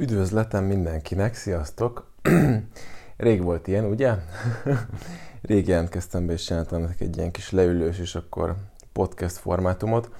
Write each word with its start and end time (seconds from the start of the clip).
Üdvözletem 0.00 0.64
mindenkinek, 0.64 1.34
sziasztok! 1.34 2.10
Rég 3.16 3.42
volt 3.42 3.66
ilyen, 3.66 3.84
ugye? 3.84 4.14
Rég 5.42 5.68
jelentkeztem 5.68 6.26
be, 6.26 6.32
és 6.32 6.44
csináltam 6.44 6.80
nektek 6.80 7.00
egy 7.00 7.16
ilyen 7.16 7.30
kis 7.30 7.50
leülős, 7.50 7.98
és 7.98 8.14
akkor 8.14 8.56
podcast 8.92 9.36
formátumot. 9.36 10.10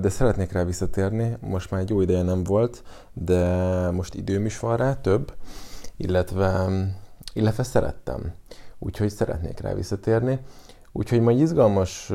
De 0.00 0.08
szeretnék 0.08 0.52
rá 0.52 0.64
visszatérni, 0.64 1.36
most 1.40 1.70
már 1.70 1.80
egy 1.80 1.90
jó 1.90 2.00
ideje 2.00 2.22
nem 2.22 2.44
volt, 2.44 2.82
de 3.12 3.44
most 3.90 4.14
időm 4.14 4.44
is 4.46 4.58
van 4.58 4.76
rá, 4.76 4.94
több, 4.94 5.34
illetve, 5.96 6.68
illetve 7.32 7.62
szerettem. 7.62 8.32
Úgyhogy 8.78 9.10
szeretnék 9.10 9.60
rá 9.60 9.74
visszatérni. 9.74 10.40
Úgyhogy 10.92 11.20
majd 11.20 11.40
izgalmas 11.40 12.12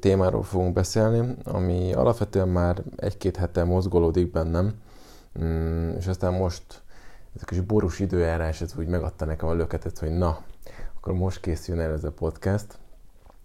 témáról 0.00 0.42
fogunk 0.42 0.72
beszélni, 0.72 1.34
ami 1.44 1.92
alapvetően 1.92 2.48
már 2.48 2.82
egy-két 2.96 3.36
hete 3.36 3.64
mozgolódik 3.64 4.30
bennem, 4.30 4.74
Mm, 5.42 5.90
és 5.96 6.06
aztán 6.06 6.32
most 6.32 6.82
ez 7.34 7.42
a 7.42 7.44
kis 7.44 7.60
borús 7.60 8.00
időjárás, 8.00 8.60
ez 8.60 8.74
úgy 8.78 8.86
megadta 8.86 9.24
nekem 9.24 9.48
a 9.48 9.54
löketet, 9.54 9.98
hogy 9.98 10.10
na, 10.10 10.38
akkor 10.96 11.12
most 11.12 11.40
készüljön 11.40 11.84
el 11.84 11.92
ez 11.92 12.04
a 12.04 12.12
podcast. 12.12 12.78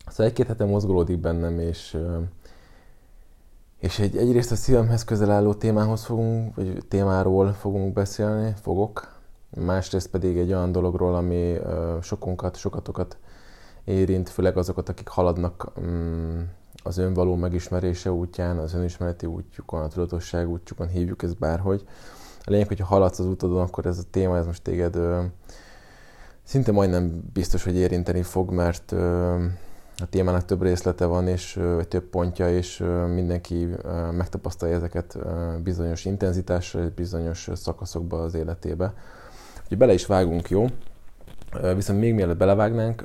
Szóval 0.08 0.26
egy-két 0.26 0.48
hete 0.48 0.66
mozgolódik 0.66 1.20
bennem, 1.20 1.60
és, 1.60 1.98
és 3.80 4.00
egy, 4.00 4.18
egyrészt 4.18 4.52
a 4.52 4.56
szívemhez 4.56 5.04
közel 5.04 5.32
álló 5.32 5.54
témához 5.54 6.04
fogunk, 6.06 6.56
vagy 6.56 6.86
témáról 6.88 7.54
fogunk 7.54 7.94
beszélni, 7.94 8.54
fogok, 8.62 9.20
másrészt 9.50 10.10
pedig 10.10 10.38
egy 10.38 10.54
olyan 10.54 10.72
dologról, 10.72 11.16
ami 11.16 11.58
sokunkat, 12.02 12.56
sokatokat 12.56 13.18
érint, 13.84 14.30
főleg 14.30 14.58
azokat, 14.58 14.90
akik 14.90 15.08
haladnak 15.08 15.72
mm, 15.82 16.42
az 16.84 16.98
önvaló 16.98 17.36
megismerése 17.36 18.12
útján, 18.12 18.58
az 18.58 18.74
önismereti 18.74 19.26
útjukon, 19.26 19.82
a 19.82 19.88
tudatosság 19.88 20.50
útjukon, 20.50 20.88
hívjuk 20.88 21.24
ezt 21.24 21.38
bárhogy. 21.38 21.86
A 22.44 22.50
lényeg, 22.52 22.68
hogyha 22.68 22.86
haladsz 22.86 23.20
az 23.20 23.26
utadon, 23.26 23.62
akkor 23.62 23.86
ez 23.86 23.98
a 23.98 24.04
téma, 24.12 24.38
ez 24.38 24.46
most 24.46 24.62
téged 24.62 24.96
ö, 24.96 25.22
szinte 26.44 26.72
majdnem 26.72 27.24
biztos, 27.34 27.64
hogy 27.64 27.76
érinteni 27.76 28.22
fog, 28.22 28.52
mert 28.52 28.92
ö, 28.92 29.34
a 29.98 30.10
témának 30.10 30.46
több 30.46 30.62
részlete 30.62 31.06
van, 31.06 31.28
és 31.28 31.56
ö, 31.56 31.82
több 31.88 32.04
pontja, 32.04 32.50
és 32.50 32.80
ö, 32.80 33.06
mindenki 33.06 33.68
ö, 33.84 34.12
megtapasztalja 34.12 34.76
ezeket 34.76 35.16
ö, 35.16 35.58
bizonyos 35.64 36.06
intenzitásra, 36.06 36.90
bizonyos 36.96 37.50
szakaszokba 37.54 38.22
az 38.22 38.34
életébe. 38.34 38.94
Úgyhogy 39.62 39.78
bele 39.78 39.94
is 39.94 40.06
vágunk, 40.06 40.50
jó? 40.50 40.66
Viszont 41.76 42.00
még 42.00 42.14
mielőtt 42.14 42.38
belevágnánk, 42.38 43.04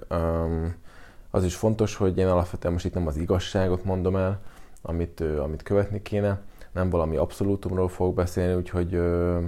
az 1.37 1.45
is 1.45 1.55
fontos, 1.55 1.97
hogy 1.97 2.19
én 2.19 2.27
alapvetően 2.27 2.73
most 2.73 2.85
itt 2.85 2.95
nem 2.95 3.07
az 3.07 3.17
igazságot 3.17 3.85
mondom 3.85 4.17
el, 4.17 4.41
amit, 4.83 5.21
amit 5.21 5.63
követni 5.63 6.03
kéne, 6.03 6.41
nem 6.73 6.91
valami 6.91 7.17
abszolútumról 7.17 7.89
fogok 7.89 8.15
beszélni, 8.15 8.55
úgyhogy 8.55 9.01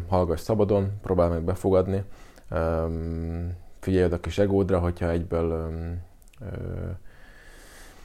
hallgass 0.08 0.40
szabadon, 0.40 0.90
próbálj 1.02 1.30
meg 1.30 1.42
befogadni, 1.42 2.04
figyelj 3.80 4.04
oda 4.04 4.16
a 4.16 4.20
kis 4.20 4.38
egódra, 4.38 4.78
hogyha 4.78 5.10
egyből 5.10 5.70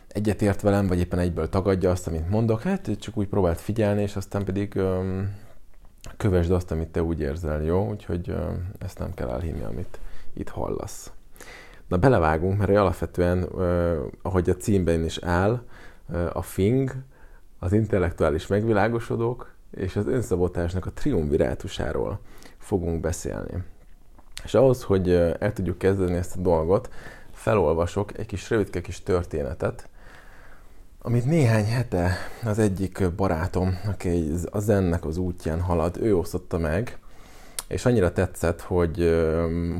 egyetért 0.08 0.62
velem, 0.62 0.88
vagy 0.88 1.00
éppen 1.00 1.20
egyből 1.20 1.50
tagadja 1.50 1.90
azt, 1.90 2.08
amit 2.08 2.30
mondok, 2.30 2.62
hát 2.62 2.92
csak 3.00 3.18
úgy 3.18 3.28
próbált 3.28 3.62
figyelni, 3.62 4.02
és 4.02 4.16
aztán 4.16 4.44
pedig 4.44 4.82
kövesd 6.18 6.52
azt, 6.52 6.72
amit 6.72 6.88
te 6.88 7.04
úgy 7.04 7.20
érzel, 7.20 7.64
jó? 7.64 7.90
Úgyhogy 7.90 8.36
ezt 8.80 9.00
nem 9.00 9.14
kell 9.14 9.30
elhinni, 9.30 9.64
amit 9.64 10.00
itt 10.34 10.50
hallasz. 10.50 11.12
Na 11.94 12.00
belevágunk, 12.00 12.58
mert 12.58 12.70
alapvetően, 12.70 13.44
ahogy 14.22 14.50
a 14.50 14.56
címben 14.56 15.04
is 15.04 15.18
áll, 15.18 15.62
a 16.34 16.42
FING, 16.42 16.92
az 17.60 17.74
intellektuális 17.74 18.48
megvilágosodók 18.48 19.54
és 19.72 19.96
az 19.96 20.08
önszabotásnak 20.08 20.86
a 20.86 20.92
triumvirátusáról 20.92 22.20
fogunk 22.58 23.02
beszélni. 23.02 23.64
És 24.44 24.54
ahhoz, 24.54 24.84
hogy 24.84 25.10
el 25.40 25.54
tudjuk 25.54 25.78
kezdeni 25.78 26.16
ezt 26.16 26.36
a 26.36 26.40
dolgot, 26.40 26.90
felolvasok 27.32 28.18
egy 28.18 28.26
kis 28.26 28.50
rövidke 28.50 28.82
kis 28.82 29.04
történetet, 29.04 29.90
amit 31.02 31.26
néhány 31.26 31.66
hete 31.66 32.18
az 32.44 32.60
egyik 32.60 33.12
barátom, 33.16 33.80
aki 33.88 34.32
az 34.52 34.70
ennek 34.70 35.06
az 35.06 35.18
útján 35.18 35.62
halad, 35.62 35.98
ő 35.98 36.18
osztotta 36.18 36.58
meg, 36.58 36.98
és 37.68 37.86
annyira 37.86 38.12
tetszett, 38.12 38.62
hogy, 38.62 39.26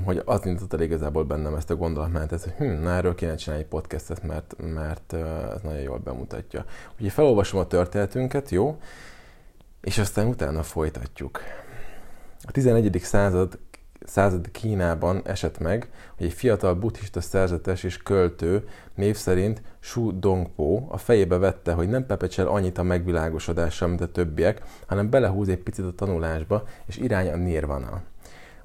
hogy 0.06 0.22
az 0.26 0.46
indított 0.46 0.74
el 0.74 0.82
igazából 0.82 1.24
bennem 1.24 1.56
ezt 1.56 1.70
a 1.70 1.76
gondolatmenetet, 1.76 2.44
hogy 2.44 2.54
hm, 2.54 2.82
na, 2.82 2.90
erről 2.90 3.16
kéne 3.16 3.36
csinálni 3.36 3.64
egy 3.64 3.70
podcastet, 3.70 4.24
mert, 4.24 4.56
mert 4.74 5.14
ez 5.54 5.62
nagyon 5.62 5.82
jól 5.82 5.98
bemutatja. 5.98 6.66
Úgyhogy 6.94 7.12
felolvasom 7.12 7.60
a 7.60 7.68
történetünket, 7.68 8.50
jó? 8.50 8.80
És 9.82 9.98
aztán 9.98 10.28
utána 10.28 10.64
folytatjuk. 10.64 11.40
A 12.46 12.52
11. 12.52 13.00
század 13.02 13.60
század 14.06 14.52
Kínában 14.52 15.22
esett 15.26 15.60
meg, 15.60 15.90
hogy 16.18 16.26
egy 16.26 16.34
fiatal 16.34 16.74
buddhista 16.74 17.22
szerzetes 17.22 17.84
és 17.84 17.98
költő 17.98 18.68
név 18.96 19.16
szerint 19.16 19.62
Shu 19.80 20.20
Dongpo 20.20 20.86
a 20.90 20.98
fejébe 20.98 21.38
vette, 21.38 21.74
hogy 21.74 21.90
nem 21.90 22.06
pepecsel 22.06 22.48
annyit 22.48 22.78
a 22.78 22.84
megvilágosodással, 22.84 23.88
mint 23.88 24.02
a 24.02 24.12
többiek, 24.12 24.62
hanem 24.88 25.10
belehúz 25.10 25.50
egy 25.50 25.64
picit 25.64 25.86
a 25.86 25.96
tanulásba, 25.96 26.64
és 26.86 26.98
irány 26.98 27.32
a 27.32 27.36
nirvana. 27.36 28.02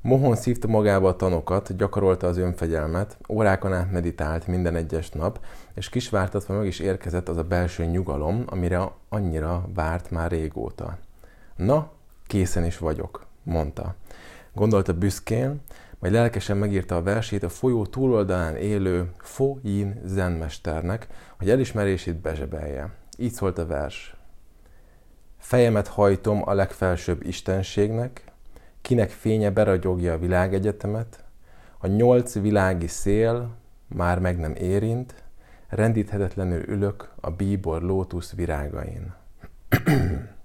Mohon 0.01 0.37
szívta 0.37 0.69
magába 0.69 1.09
a 1.09 1.17
tanokat, 1.17 1.77
gyakorolta 1.77 2.27
az 2.27 2.37
önfegyelmet, 2.37 3.17
órákon 3.29 3.73
át 3.73 3.93
meditált 3.93 4.47
minden 4.47 4.77
egyes 4.77 5.11
nap, 5.11 5.41
és 5.75 5.89
kisvártatva 5.89 6.55
meg 6.55 6.67
is 6.67 6.79
érkezett 6.79 7.29
az 7.29 7.37
a 7.37 7.43
belső 7.43 7.85
nyugalom, 7.85 8.45
amire 8.47 8.93
annyira 9.09 9.69
várt 9.75 10.11
már 10.11 10.31
régóta. 10.31 10.99
Na, 11.57 11.91
készen 12.27 12.65
is 12.65 12.79
vagyok, 12.79 13.27
mondta. 13.43 13.95
Gondolta 14.59 14.93
büszkén, 14.93 15.61
majd 15.99 16.13
lelkesen 16.13 16.57
megírta 16.57 16.97
a 16.97 17.03
versét 17.03 17.43
a 17.43 17.49
folyó 17.49 17.87
túloldalán 17.87 18.57
élő 18.57 19.11
Fo 19.19 19.57
Yin 19.63 20.01
zenmesternek, 20.05 21.07
hogy 21.39 21.51
elismerését 21.51 22.17
bezsebelje. 22.17 22.91
Így 23.19 23.33
szólt 23.33 23.59
a 23.59 23.67
vers. 23.67 24.17
Fejemet 25.37 25.87
hajtom 25.87 26.43
a 26.45 26.53
legfelsőbb 26.53 27.27
istenségnek, 27.27 28.25
kinek 28.81 29.11
fénye 29.11 29.51
beragyogja 29.51 30.13
a 30.13 30.19
világegyetemet, 30.19 31.25
a 31.79 31.87
nyolc 31.87 32.35
világi 32.35 32.87
szél 32.87 33.55
már 33.87 34.19
meg 34.19 34.39
nem 34.39 34.55
érint, 34.55 35.15
rendíthetetlenül 35.69 36.63
ülök 36.69 37.13
a 37.21 37.31
bíbor 37.31 37.83
lótusz 37.83 38.33
virágain. 38.33 39.15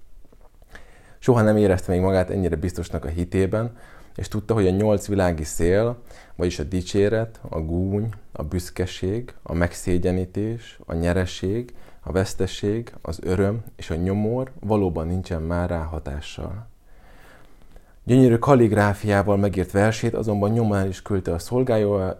Soha 1.18 1.42
nem 1.42 1.56
érezte 1.56 1.92
még 1.92 2.00
magát 2.00 2.30
ennyire 2.30 2.56
biztosnak 2.56 3.04
a 3.04 3.08
hitében, 3.08 3.76
és 4.16 4.28
tudta, 4.28 4.54
hogy 4.54 4.66
a 4.66 4.70
nyolc 4.70 5.06
világi 5.06 5.44
szél, 5.44 6.02
vagyis 6.36 6.58
a 6.58 6.64
dicséret, 6.64 7.40
a 7.48 7.60
gúny, 7.60 8.08
a 8.32 8.42
büszkeség, 8.42 9.34
a 9.42 9.54
megszégyenítés, 9.54 10.78
a 10.86 10.94
nyereség, 10.94 11.74
a 12.00 12.12
veszteség, 12.12 12.92
az 13.02 13.18
öröm 13.22 13.64
és 13.76 13.90
a 13.90 13.94
nyomor 13.94 14.52
valóban 14.60 15.06
nincsen 15.06 15.42
már 15.42 15.68
rá 15.68 15.82
hatással. 15.82 16.66
Gyönyörű 18.04 18.36
kalligráfiával 18.36 19.36
megírt 19.36 19.70
versét 19.70 20.14
azonban 20.14 20.50
nyomán 20.50 20.88
is 20.88 21.02
küldte 21.02 21.32
a 21.32 21.38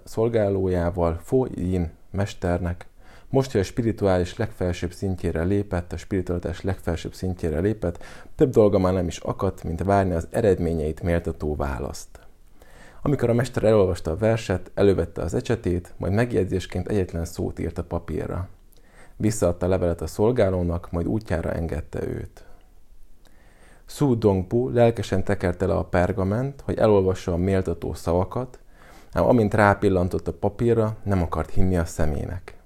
szolgálójával 0.05 1.21
Fo 1.22 1.47
Yin 1.55 1.91
mesternek, 2.11 2.87
most, 3.34 3.53
hogy 3.53 3.61
a 3.61 3.65
spirituális 3.65 4.37
legfelsőbb 4.37 4.93
szintjére 4.93 5.43
lépett, 5.43 5.93
a 5.93 5.97
spiritualitás 5.97 6.61
legfelsőbb 6.61 7.15
szintjére 7.15 7.61
lépett, 7.61 8.03
több 8.34 8.50
dolga 8.50 8.78
már 8.78 8.93
nem 8.93 9.06
is 9.06 9.19
akadt, 9.19 9.65
mint 9.65 9.83
várni 9.83 10.15
az 10.15 10.27
eredményeit 10.31 11.03
méltató 11.03 11.56
választ. 11.56 12.19
Amikor 13.03 13.31
a 13.31 13.34
mester 13.34 13.65
elolvasta 13.65 14.11
a 14.11 14.17
verset, 14.17 14.71
elővette 14.75 15.23
az 15.23 15.34
ecsetét, 15.34 15.93
majd 15.97 16.12
megjegyzésként 16.12 16.89
egyetlen 16.89 17.25
szót 17.25 17.59
írt 17.59 17.78
a 17.78 17.84
papírra. 17.84 18.49
Visszaadta 19.17 19.67
a 19.67 19.69
levelet 19.69 20.00
a 20.00 20.06
szolgálónak, 20.06 20.91
majd 20.91 21.06
útjára 21.06 21.53
engedte 21.53 22.06
őt. 22.06 22.44
Su 23.84 24.19
Dongpu 24.19 24.69
lelkesen 24.69 25.25
tekerte 25.25 25.67
le 25.67 25.75
a 25.75 25.85
pergament, 25.85 26.61
hogy 26.64 26.79
elolvassa 26.79 27.32
a 27.32 27.37
méltató 27.37 27.94
szavakat, 27.94 28.59
ám 29.12 29.25
amint 29.25 29.55
rápillantott 29.55 30.29
a 30.29 30.32
papírra, 30.32 30.97
nem 31.03 31.23
akart 31.23 31.50
hinni 31.50 31.76
a 31.76 31.85
szemének. 31.85 32.62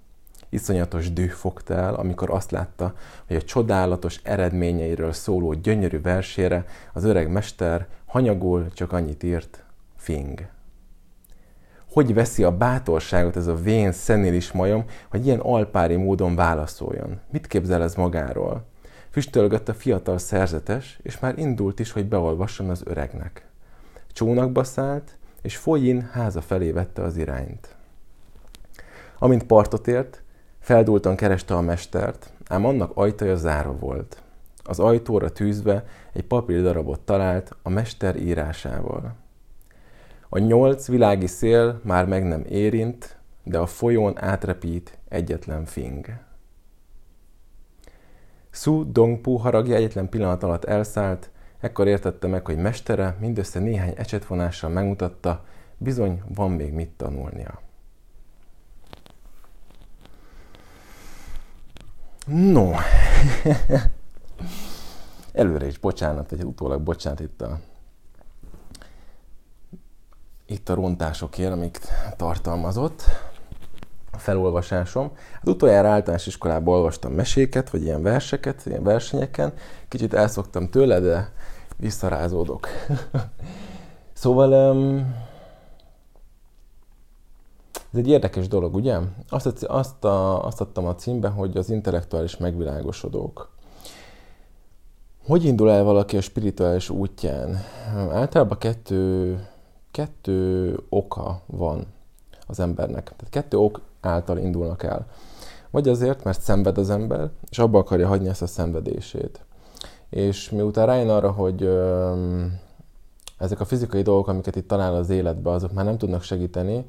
Iszonyatos 0.49 1.13
düh 1.13 1.31
fogta 1.31 1.75
el, 1.75 1.95
amikor 1.95 2.31
azt 2.31 2.51
látta, 2.51 2.95
hogy 3.27 3.37
a 3.37 3.43
csodálatos 3.43 4.21
eredményeiről 4.23 5.13
szóló 5.13 5.53
gyönyörű 5.53 6.01
versére 6.01 6.65
az 6.93 7.05
öreg 7.05 7.31
mester 7.31 7.87
hanyagul 8.07 8.73
csak 8.73 8.93
annyit 8.93 9.23
írt, 9.23 9.65
fing. 9.97 10.49
Hogy 11.93 12.15
veszi 12.15 12.45
a 12.45 12.57
bátorságot 12.57 13.37
ez 13.37 13.47
a 13.47 13.55
vén, 13.55 13.93
szenilis 13.93 14.53
majom, 14.53 14.85
hogy 15.11 15.27
ilyen 15.27 15.39
alpári 15.39 15.97
módon 15.97 16.35
válaszoljon? 16.35 17.21
Mit 17.31 17.47
képzel 17.47 17.83
ez 17.83 17.95
magáról? 17.95 18.65
Füstölgött 19.11 19.69
a 19.69 19.75
fiatal 19.75 20.19
szerzetes, 20.19 20.99
és 21.03 21.19
már 21.19 21.39
indult 21.39 21.81
is, 21.81 21.93
hogy 21.93 22.07
beolvasson 22.07 22.71
az 22.71 22.83
öregnek. 22.85 23.47
Csónakba 24.13 24.65
szállt, 24.65 25.17
és 25.43 25.57
folyin 25.57 26.09
háza 26.13 26.41
felé 26.41 26.71
vette 26.71 27.03
az 27.03 27.17
irányt. 27.17 27.77
Amint 29.19 29.45
partot 29.45 29.89
ért, 29.89 30.23
Feldúltan 30.69 31.17
kereste 31.17 31.55
a 31.55 31.61
mestert, 31.61 32.33
ám 32.49 32.65
annak 32.65 32.91
ajtaja 32.95 33.37
zárva 33.37 33.73
volt. 33.73 34.23
az 34.65 34.79
ajtóra 34.79 35.33
tűzve 35.33 35.85
egy 36.13 36.25
papírdarabot 36.25 37.01
talált 37.01 37.57
a 37.63 37.69
mester 37.69 38.17
írásával. 38.17 39.15
A 40.29 40.39
nyolc 40.39 40.89
világi 40.89 41.27
szél 41.27 41.81
már 41.85 42.07
meg 42.07 42.25
nem 42.25 42.45
érint, 42.49 43.19
de 43.43 43.59
a 43.59 43.67
folyón 43.67 44.23
átrepít 44.23 44.99
egyetlen 45.09 45.65
fing. 45.65 46.07
Su 48.51 48.93
Dongpu 48.93 49.37
haragja 49.37 49.75
egyetlen 49.75 50.09
pillanat 50.09 50.43
alatt 50.43 50.65
elszállt, 50.65 51.31
ekkor 51.61 51.87
értette 51.87 52.27
meg, 52.27 52.47
hogy 52.47 52.57
mestere 52.57 53.17
mindössze 53.21 53.59
néhány 53.59 53.95
ecsetvonással 53.97 54.71
megmutatta, 54.71 55.45
bizony 55.79 56.23
van 56.35 56.51
még 56.51 56.73
mit 56.73 56.91
tanulnia. 56.97 57.68
No, 62.29 62.73
előre 65.33 65.67
is 65.67 65.79
bocsánat, 65.79 66.31
vagy 66.31 66.45
utólag 66.45 66.81
bocsánat 66.81 67.21
itt 67.21 67.43
a, 67.43 67.59
itt 70.47 70.69
a 70.69 70.75
rontásokért, 70.75 71.53
amik 71.53 71.79
tartalmazott 72.17 73.03
a 74.11 74.19
felolvasásom. 74.19 75.13
Hát 75.33 75.49
utoljára 75.49 75.89
általános 75.89 76.27
iskolában 76.27 76.75
olvastam 76.75 77.13
meséket, 77.13 77.71
vagy 77.71 77.83
ilyen 77.83 78.03
verseket, 78.03 78.67
ilyen 78.67 78.83
versenyeken. 78.83 79.53
Kicsit 79.89 80.15
elszoktam 80.15 80.71
tőle, 80.71 81.01
de 81.01 81.33
visszarázódok. 81.77 82.69
szóval 84.13 84.73
um, 84.73 85.15
ez 87.93 87.99
egy 87.99 88.09
érdekes 88.09 88.49
dolog, 88.49 88.75
ugye? 88.75 88.99
Azt, 89.29 89.65
azt, 89.65 90.05
a, 90.05 90.45
azt 90.45 90.61
adtam 90.61 90.87
a 90.87 90.95
címbe, 90.95 91.29
hogy 91.29 91.57
az 91.57 91.71
intellektuális 91.71 92.37
megvilágosodók. 92.37 93.51
Hogy 95.27 95.45
indul 95.45 95.71
el 95.71 95.85
valaki 95.85 96.17
a 96.17 96.21
spirituális 96.21 96.91
útján? 96.91 97.57
Általában 98.11 98.59
kettő, 98.59 99.39
kettő 99.91 100.77
oka 100.89 101.41
van 101.47 101.87
az 102.47 102.61
embernek. 102.61 103.05
Tehát 103.05 103.29
kettő 103.31 103.57
ok 103.57 103.81
által 104.01 104.39
indulnak 104.39 104.83
el. 104.83 105.07
Vagy 105.71 105.89
azért, 105.89 106.25
mert 106.25 106.41
szenved 106.41 106.79
az 106.79 106.91
ember, 106.91 107.31
és 107.51 107.59
abba 107.59 107.79
akarja 107.79 108.09
hagyni 108.09 108.29
ezt 108.29 108.43
a 108.43 108.47
szenvedését. 108.47 109.41
És 110.11 110.51
miután 110.51 110.87
rájön 110.87 111.09
arra, 111.09 111.31
hogy 111.31 111.63
ö, 111.63 112.45
ezek 113.39 113.61
a 113.61 113.65
fizikai 113.65 114.03
dolgok, 114.03 114.29
amiket 114.29 114.57
itt 114.57 114.69
talál 114.69 114.95
az 114.95 115.11
életbe, 115.11 115.51
azok 115.51 115.73
már 115.73 115.85
nem 115.85 115.99
tudnak 115.99 116.23
segíteni, 116.23 116.85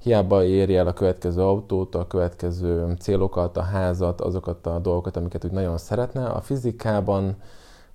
hiába 0.00 0.44
éri 0.44 0.76
el 0.76 0.86
a 0.86 0.92
következő 0.92 1.42
autót, 1.42 1.94
a 1.94 2.06
következő 2.06 2.94
célokat, 2.98 3.56
a 3.56 3.62
házat, 3.62 4.20
azokat 4.20 4.66
a 4.66 4.78
dolgokat, 4.78 5.16
amiket 5.16 5.44
úgy 5.44 5.50
nagyon 5.50 5.78
szeretne. 5.78 6.26
A 6.26 6.40
fizikában 6.40 7.36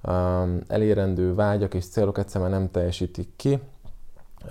um, 0.07 0.59
elérendő 0.67 1.33
vágyak 1.35 1.73
és 1.73 1.85
célok 1.85 2.17
egyszerűen 2.17 2.49
nem 2.49 2.71
teljesítik 2.71 3.29
ki, 3.35 3.59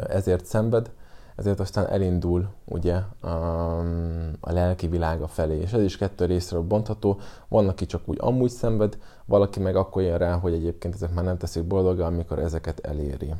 ezért 0.08 0.44
szenved, 0.44 0.90
ezért 1.36 1.60
aztán 1.60 1.86
elindul 1.86 2.48
ugye 2.64 2.94
um, 3.22 4.32
a 4.40 4.52
lelki 4.52 4.86
világa 4.86 5.26
felé, 5.26 5.58
és 5.60 5.72
ez 5.72 5.82
is 5.82 5.96
kettő 5.96 6.24
részről 6.24 6.62
bontható. 6.62 7.18
Van, 7.48 7.68
aki 7.68 7.86
csak 7.86 8.02
úgy 8.04 8.18
amúgy 8.20 8.50
szenved, 8.50 8.98
valaki 9.24 9.60
meg 9.60 9.76
akkor 9.76 10.02
jön 10.02 10.18
rá, 10.18 10.32
hogy 10.32 10.52
egyébként 10.52 10.94
ezek 10.94 11.14
már 11.14 11.24
nem 11.24 11.38
teszik 11.38 11.64
boldogá, 11.64 12.06
amikor 12.06 12.38
ezeket 12.38 12.80
eléri. 12.80 13.34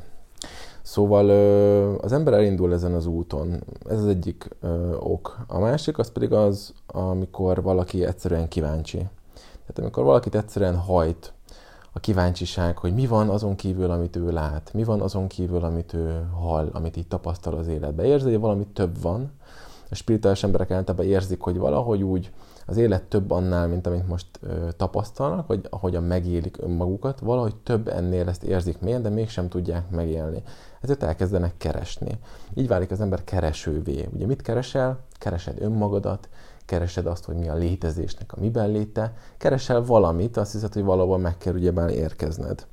Szóval 0.84 1.31
az 1.98 2.12
ember 2.12 2.32
elindul 2.32 2.72
ezen 2.72 2.94
az 2.94 3.06
úton, 3.06 3.62
ez 3.88 3.98
az 3.98 4.06
egyik 4.06 4.48
ok. 4.98 5.38
A 5.46 5.58
másik 5.58 5.98
az 5.98 6.12
pedig 6.12 6.32
az, 6.32 6.75
amikor 6.86 7.62
valaki 7.62 8.04
egyszerűen 8.04 8.48
kíváncsi. 8.48 8.96
Tehát 9.60 9.78
amikor 9.78 10.04
valakit 10.04 10.34
egyszerűen 10.34 10.76
hajt 10.76 11.32
a 11.92 12.00
kíváncsiság, 12.00 12.78
hogy 12.78 12.94
mi 12.94 13.06
van 13.06 13.28
azon 13.28 13.54
kívül, 13.54 13.90
amit 13.90 14.16
ő 14.16 14.31
lát, 14.31 14.70
mi 14.75 14.84
van 14.84 15.00
azon 15.00 15.26
kívül, 15.26 15.64
amit 15.64 15.92
ő 15.92 16.26
hall, 16.40 16.69
amit 16.72 16.96
így 16.96 17.08
tapasztal 17.08 17.54
az 17.54 17.66
életben. 17.66 18.06
Érzi, 18.06 18.31
hogy 18.31 18.40
valami 18.40 18.66
több 18.66 19.02
van. 19.02 19.32
A 19.90 19.94
spirituális 19.94 20.42
emberek 20.42 20.70
általában 20.70 21.06
érzik, 21.06 21.40
hogy 21.40 21.58
valahogy 21.58 22.02
úgy 22.02 22.32
az 22.66 22.76
élet 22.76 23.02
több 23.02 23.31
annál, 23.31 23.69
mint 23.69 23.87
amit 23.87 24.08
most 24.08 24.26
ö, 24.40 24.69
tapasztalnak, 24.76 25.46
vagy 25.46 25.66
ahogyan 25.70 26.02
megélik 26.02 26.56
önmagukat, 26.61 27.20
valahogy 27.20 27.56
több 27.56 27.88
ennél 27.88 28.28
ezt 28.28 28.43
érzik 28.43 28.81
mélyen, 28.81 29.02
de 29.02 29.08
mégsem 29.08 29.49
tudják 29.49 29.90
megélni. 29.90 30.43
Ezért 30.81 31.02
elkezdenek 31.02 31.56
keresni. 31.56 32.19
Így 32.55 32.69
válik 32.69 32.90
az 32.90 33.00
ember 33.00 33.25
keresővé. 33.25 34.08
Ugye 34.12 34.26
mit 34.26 34.43
keresel? 34.43 34.99
Keresed 35.19 35.62
önmagadat, 35.62 36.28
keresed 36.64 37.06
azt, 37.06 37.25
hogy 37.25 37.37
mi 37.37 37.49
a 37.49 37.55
létezésnek 37.55 38.32
a 38.32 38.40
miben 38.40 38.70
léte, 38.70 39.12
keresel 39.37 39.84
valamit, 39.84 40.37
azt 40.37 40.52
hiszed, 40.52 40.72
hogy 40.72 40.84
valahol 40.84 41.19
meg 41.19 41.38
kell 41.38 41.55
ugyebár 41.55 41.90
érkezned. 41.90 42.67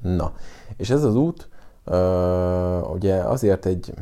Na, 0.00 0.32
és 0.76 0.90
ez 0.90 1.04
az 1.04 1.14
út 1.14 1.48
ö, 1.84 2.80
ugye 2.80 3.14
azért 3.14 3.66
egy 3.66 3.94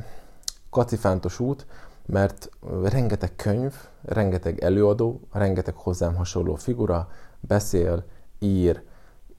kacifántos 0.70 1.40
út, 1.40 1.66
mert 2.06 2.50
rengeteg 2.82 3.36
könyv, 3.36 3.74
rengeteg 4.02 4.60
előadó, 4.60 5.20
rengeteg 5.32 5.74
hozzám 5.74 6.14
hasonló 6.14 6.54
figura 6.54 7.08
beszél, 7.40 8.04
ír, 8.38 8.82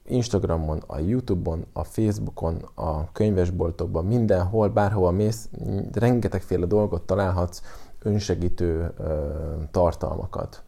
Instagramon, 0.05 0.83
a 0.87 0.99
Youtube-on, 0.99 1.65
a 1.73 1.83
Facebookon, 1.83 2.69
a 2.75 3.11
könyvesboltokban, 3.11 4.05
mindenhol, 4.05 4.69
bárhova 4.69 5.11
mész, 5.11 5.49
rengetegféle 5.93 6.65
dolgot 6.65 7.05
találhatsz, 7.05 7.61
önsegítő 7.99 8.93
ö, 8.97 9.29
tartalmakat. 9.71 10.63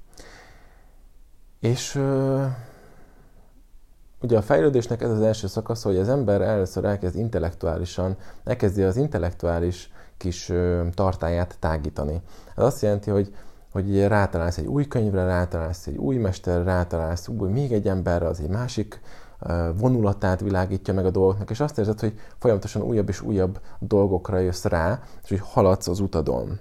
És 1.60 1.96
ö, 1.96 2.46
ugye 4.22 4.38
a 4.38 4.42
fejlődésnek 4.42 5.02
ez 5.02 5.10
az 5.10 5.22
első 5.22 5.48
szakasz, 5.48 5.84
hogy 5.84 5.98
az 5.98 6.10
ember 6.10 6.42
először 6.42 6.86
elkezd 6.86 7.16
intellektuálisan, 7.16 8.18
elkezdi 8.44 8.84
az 8.84 8.98
intellektuális 8.98 9.92
kis 10.18 10.52
tartáját 10.94 11.58
tágítani. 11.60 12.22
Ez 12.56 12.64
azt 12.64 12.82
jelenti, 12.82 13.10
hogy 13.10 13.36
hogy 13.72 14.08
rátalálsz 14.08 14.58
egy 14.58 14.66
új 14.66 14.88
könyvre, 14.88 15.26
rátalálsz 15.26 15.88
egy 15.88 15.98
új 15.98 16.16
mesterre, 16.16 16.64
rátalálsz 16.64 17.28
új, 17.28 17.50
még 17.50 17.72
egy 17.72 17.88
emberre, 17.88 18.28
az 18.28 18.40
egy 18.40 18.50
másik 18.50 19.02
vonulatát 19.78 20.40
világítja 20.40 20.94
meg 20.94 21.06
a 21.06 21.12
dolgoknak, 21.12 21.50
és 21.50 21.60
azt 21.60 21.78
érzed, 21.78 22.00
hogy 22.00 22.20
folyamatosan 22.38 22.82
újabb 22.82 23.10
és 23.10 23.22
újabb 23.22 23.60
dolgokra 23.80 24.38
jössz 24.38 24.64
rá, 24.64 25.02
és 25.24 25.30
hogy 25.30 25.40
haladsz 25.44 25.88
az 25.88 26.00
utadon. 26.00 26.60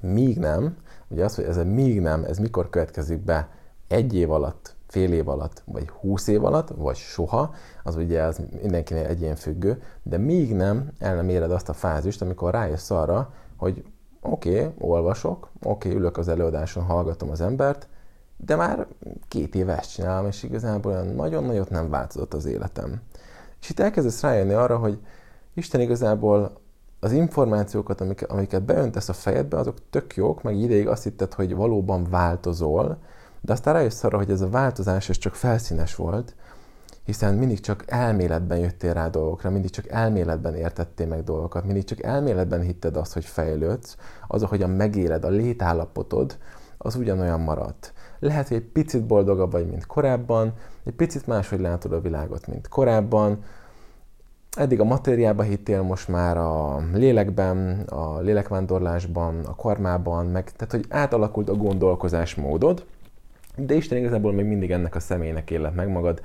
Míg 0.00 0.38
nem, 0.38 0.76
ugye 1.08 1.24
az, 1.24 1.34
hogy 1.34 1.44
ez 1.44 1.56
a 1.56 1.64
míg 1.64 2.00
nem, 2.00 2.24
ez 2.24 2.38
mikor 2.38 2.70
következik 2.70 3.24
be 3.24 3.48
egy 3.88 4.14
év 4.14 4.30
alatt, 4.30 4.74
fél 4.92 5.12
év 5.12 5.28
alatt, 5.28 5.62
vagy 5.64 5.88
húsz 5.88 6.26
év 6.26 6.44
alatt, 6.44 6.68
vagy 6.68 6.96
soha, 6.96 7.54
az 7.82 7.96
ugye 7.96 8.22
az 8.22 8.40
mindenkinél 8.62 9.06
egyén 9.06 9.34
függő, 9.34 9.82
de 10.02 10.18
míg 10.18 10.54
nem 10.54 10.90
el 10.98 11.14
nem 11.14 11.28
éred 11.28 11.50
azt 11.50 11.68
a 11.68 11.72
fázist, 11.72 12.22
amikor 12.22 12.52
rájössz 12.52 12.90
arra, 12.90 13.32
hogy 13.56 13.84
oké, 14.20 14.60
okay, 14.60 14.72
olvasok, 14.78 15.48
oké, 15.62 15.88
okay, 15.88 16.00
ülök 16.00 16.16
az 16.16 16.28
előadáson, 16.28 16.84
hallgatom 16.84 17.30
az 17.30 17.40
embert, 17.40 17.88
de 18.36 18.56
már 18.56 18.86
két 19.28 19.54
éve 19.54 19.78
ezt 19.78 19.92
csinálom, 19.92 20.26
és 20.26 20.42
igazából 20.42 20.92
olyan 20.92 21.06
nagyon 21.06 21.44
nagyot 21.44 21.70
nem 21.70 21.90
változott 21.90 22.34
az 22.34 22.44
életem. 22.44 23.00
És 23.60 23.70
itt 23.70 23.80
elkezdesz 23.80 24.22
rájönni 24.22 24.52
arra, 24.52 24.76
hogy 24.76 24.98
Isten 25.54 25.80
igazából 25.80 26.60
az 27.00 27.12
információkat, 27.12 28.00
amiket 28.28 28.62
beöntesz 28.62 29.08
a 29.08 29.12
fejedbe, 29.12 29.58
azok 29.58 29.76
tök 29.90 30.16
jók, 30.16 30.42
meg 30.42 30.56
ideig 30.56 30.88
azt 30.88 31.02
hitted, 31.02 31.34
hogy 31.34 31.54
valóban 31.54 32.06
változol, 32.10 32.98
de 33.42 33.52
aztán 33.52 33.74
rájössz 33.74 34.04
arra, 34.04 34.16
hogy 34.16 34.30
ez 34.30 34.40
a 34.40 34.48
változás 34.48 35.08
ez 35.08 35.18
csak 35.18 35.34
felszínes 35.34 35.94
volt, 35.94 36.34
hiszen 37.04 37.34
mindig 37.34 37.60
csak 37.60 37.84
elméletben 37.86 38.58
jöttél 38.58 38.92
rá 38.92 39.08
dolgokra, 39.08 39.50
mindig 39.50 39.70
csak 39.70 39.88
elméletben 39.88 40.54
értettél 40.54 41.06
meg 41.06 41.24
dolgokat, 41.24 41.64
mindig 41.64 41.84
csak 41.84 42.02
elméletben 42.02 42.60
hitted 42.60 42.96
azt, 42.96 43.12
hogy 43.12 43.24
fejlődsz, 43.24 43.96
az, 44.26 44.42
ahogyan 44.42 44.70
megéled, 44.70 45.24
a 45.24 45.28
létállapotod, 45.28 46.38
az 46.78 46.94
ugyanolyan 46.94 47.40
maradt. 47.40 47.92
Lehet, 48.18 48.48
hogy 48.48 48.56
egy 48.56 48.70
picit 48.72 49.06
boldogabb 49.06 49.52
vagy, 49.52 49.66
mint 49.66 49.86
korábban, 49.86 50.52
egy 50.84 50.94
picit 50.94 51.26
máshogy 51.26 51.60
látod 51.60 51.92
a 51.92 52.00
világot, 52.00 52.46
mint 52.46 52.68
korábban, 52.68 53.44
eddig 54.56 54.80
a 54.80 54.84
matériába 54.84 55.42
hittél, 55.42 55.82
most 55.82 56.08
már 56.08 56.36
a 56.36 56.82
lélekben, 56.92 57.80
a 57.80 58.20
lélekvándorlásban, 58.20 59.44
a 59.44 59.54
karmában, 59.54 60.26
meg, 60.26 60.52
tehát 60.52 60.72
hogy 60.72 60.84
átalakult 60.88 61.48
a 61.48 61.54
gondolkozásmódod, 61.54 62.84
de 63.56 63.74
Isten 63.74 63.98
igazából 63.98 64.32
még 64.32 64.44
mindig 64.44 64.70
ennek 64.70 64.94
a 64.94 65.00
személynek 65.00 65.50
élet 65.50 65.74
meg 65.74 65.88
magad, 65.88 66.22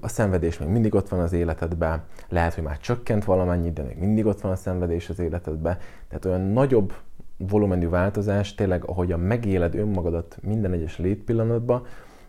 a 0.00 0.08
szenvedés 0.08 0.58
még 0.58 0.68
mindig 0.68 0.94
ott 0.94 1.08
van 1.08 1.20
az 1.20 1.32
életedben, 1.32 2.02
lehet, 2.28 2.54
hogy 2.54 2.64
már 2.64 2.78
csökkent 2.78 3.24
valamennyit, 3.24 3.72
de 3.72 3.82
még 3.82 3.98
mindig 3.98 4.26
ott 4.26 4.40
van 4.40 4.52
a 4.52 4.56
szenvedés 4.56 5.08
az 5.08 5.18
életedben, 5.18 5.78
tehát 6.08 6.24
olyan 6.24 6.40
nagyobb 6.40 6.92
volumenű 7.36 7.88
változás, 7.88 8.54
tényleg 8.54 8.84
ahogyan 8.84 9.20
megéled 9.20 9.74
önmagadat 9.74 10.38
minden 10.42 10.72
egyes 10.72 10.98
létpillanatban, 10.98 11.86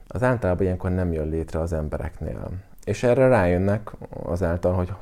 az 0.07 0.23
általában 0.23 0.63
ilyenkor 0.63 0.91
nem 0.91 1.13
jön 1.13 1.29
létre 1.29 1.59
az 1.59 1.73
embereknél. 1.73 2.49
És 2.83 3.03
erre 3.03 3.27
rájönnek 3.27 3.91
azáltal, 4.23 4.73
hogy 4.73 4.93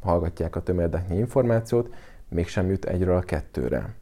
hallgatják 0.00 0.56
a 0.56 0.62
tömérdeknyi 0.62 1.16
információt, 1.18 1.94
mégsem 2.28 2.70
jut 2.70 2.84
egyről 2.84 3.16
a 3.16 3.20
kettőre. 3.20 3.94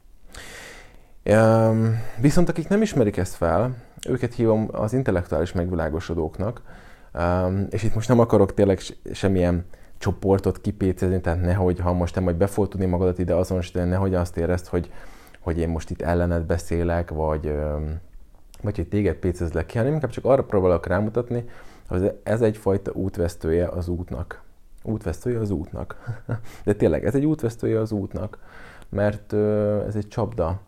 Viszont 2.21 2.49
akik 2.49 2.69
nem 2.69 2.83
ismerik 2.83 3.17
ezt 3.17 3.35
fel, 3.35 3.75
őket 4.09 4.35
hívom 4.35 4.69
az 4.73 4.93
intellektuális 4.93 5.53
megvilágosodóknak, 5.53 6.63
és 7.71 7.83
itt 7.83 7.95
most 7.95 8.09
nem 8.09 8.19
akarok 8.19 8.55
tényleg 8.55 8.81
semmilyen 9.13 9.65
csoportot 9.99 10.61
kipécézni, 10.61 11.21
tehát 11.21 11.41
nehogy, 11.41 11.81
ha 11.81 11.93
most 11.93 12.15
te 12.15 12.21
majd 12.21 12.37
be 12.37 12.47
fogod 12.47 12.71
tudni 12.71 12.87
magadat 12.87 13.19
ide 13.19 13.35
azonosítani, 13.35 13.89
nehogy 13.89 14.15
azt 14.15 14.37
érezd, 14.37 14.67
hogy, 14.67 14.93
hogy 15.41 15.59
én 15.59 15.69
most 15.69 15.91
itt 15.91 16.03
ellened 16.03 16.43
beszélek, 16.43 17.11
vagy, 17.11 17.55
vagy 18.63 18.77
hogy 18.77 18.89
téged 18.89 19.15
pécezlek 19.15 19.67
ki, 19.67 19.79
hanem 19.79 19.93
inkább 19.93 20.11
csak 20.11 20.25
arra 20.25 20.45
próbálok 20.45 20.87
rámutatni, 20.87 21.45
hogy 21.89 22.19
ez 22.23 22.41
egyfajta 22.41 22.93
útvesztője 22.93 23.69
az 23.69 23.89
útnak. 23.89 24.43
Útvesztője 24.83 25.39
az 25.39 25.51
útnak. 25.51 26.21
De 26.65 26.73
tényleg, 26.73 27.05
ez 27.05 27.15
egy 27.15 27.25
útvesztője 27.25 27.81
az 27.81 27.93
útnak, 27.93 28.39
mert 28.89 29.33
ez 29.87 29.97
egy 29.97 30.09
csapda 30.09 30.61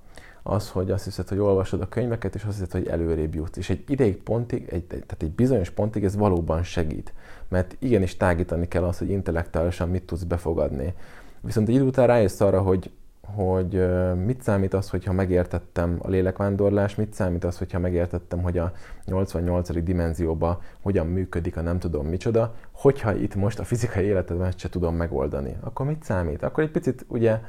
az, 0.46 0.70
hogy 0.70 0.90
azt 0.90 1.04
hiszed, 1.04 1.28
hogy 1.28 1.38
olvasod 1.38 1.80
a 1.80 1.88
könyveket, 1.88 2.34
és 2.34 2.44
azt 2.44 2.52
hiszed, 2.52 2.72
hogy 2.72 2.86
előrébb 2.86 3.34
jutsz. 3.34 3.56
És 3.56 3.70
egy 3.70 3.84
ideig 3.88 4.16
pontig, 4.16 4.68
egy, 4.68 4.84
tehát 4.84 5.22
egy 5.22 5.30
bizonyos 5.30 5.70
pontig 5.70 6.04
ez 6.04 6.16
valóban 6.16 6.62
segít. 6.62 7.12
Mert 7.48 7.76
igenis 7.78 8.16
tágítani 8.16 8.68
kell 8.68 8.84
azt, 8.84 8.98
hogy 8.98 9.10
intellektuálisan 9.10 9.88
mit 9.88 10.02
tudsz 10.02 10.22
befogadni. 10.22 10.94
Viszont 11.40 11.68
egy 11.68 11.74
idő 11.74 11.84
után 11.84 12.06
rájössz 12.06 12.40
arra, 12.40 12.60
hogy, 12.60 12.90
hogy 13.20 13.86
mit 14.24 14.42
számít 14.42 14.74
az, 14.74 14.90
hogyha 14.90 15.12
megértettem 15.12 15.98
a 16.02 16.08
lélekvándorlás, 16.08 16.94
mit 16.94 17.14
számít 17.14 17.44
az, 17.44 17.58
hogyha 17.58 17.78
megértettem, 17.78 18.42
hogy 18.42 18.58
a 18.58 18.72
88. 19.04 19.82
dimenzióban 19.82 20.58
hogyan 20.80 21.06
működik 21.06 21.56
a 21.56 21.60
nem 21.60 21.78
tudom 21.78 22.06
micsoda, 22.06 22.54
hogyha 22.72 23.14
itt 23.14 23.34
most 23.34 23.58
a 23.58 23.64
fizikai 23.64 24.04
életedben 24.04 24.52
se 24.56 24.68
tudom 24.68 24.96
megoldani. 24.96 25.56
Akkor 25.60 25.86
mit 25.86 26.02
számít? 26.02 26.42
Akkor 26.42 26.64
egy 26.64 26.70
picit 26.70 27.04
ugye 27.08 27.40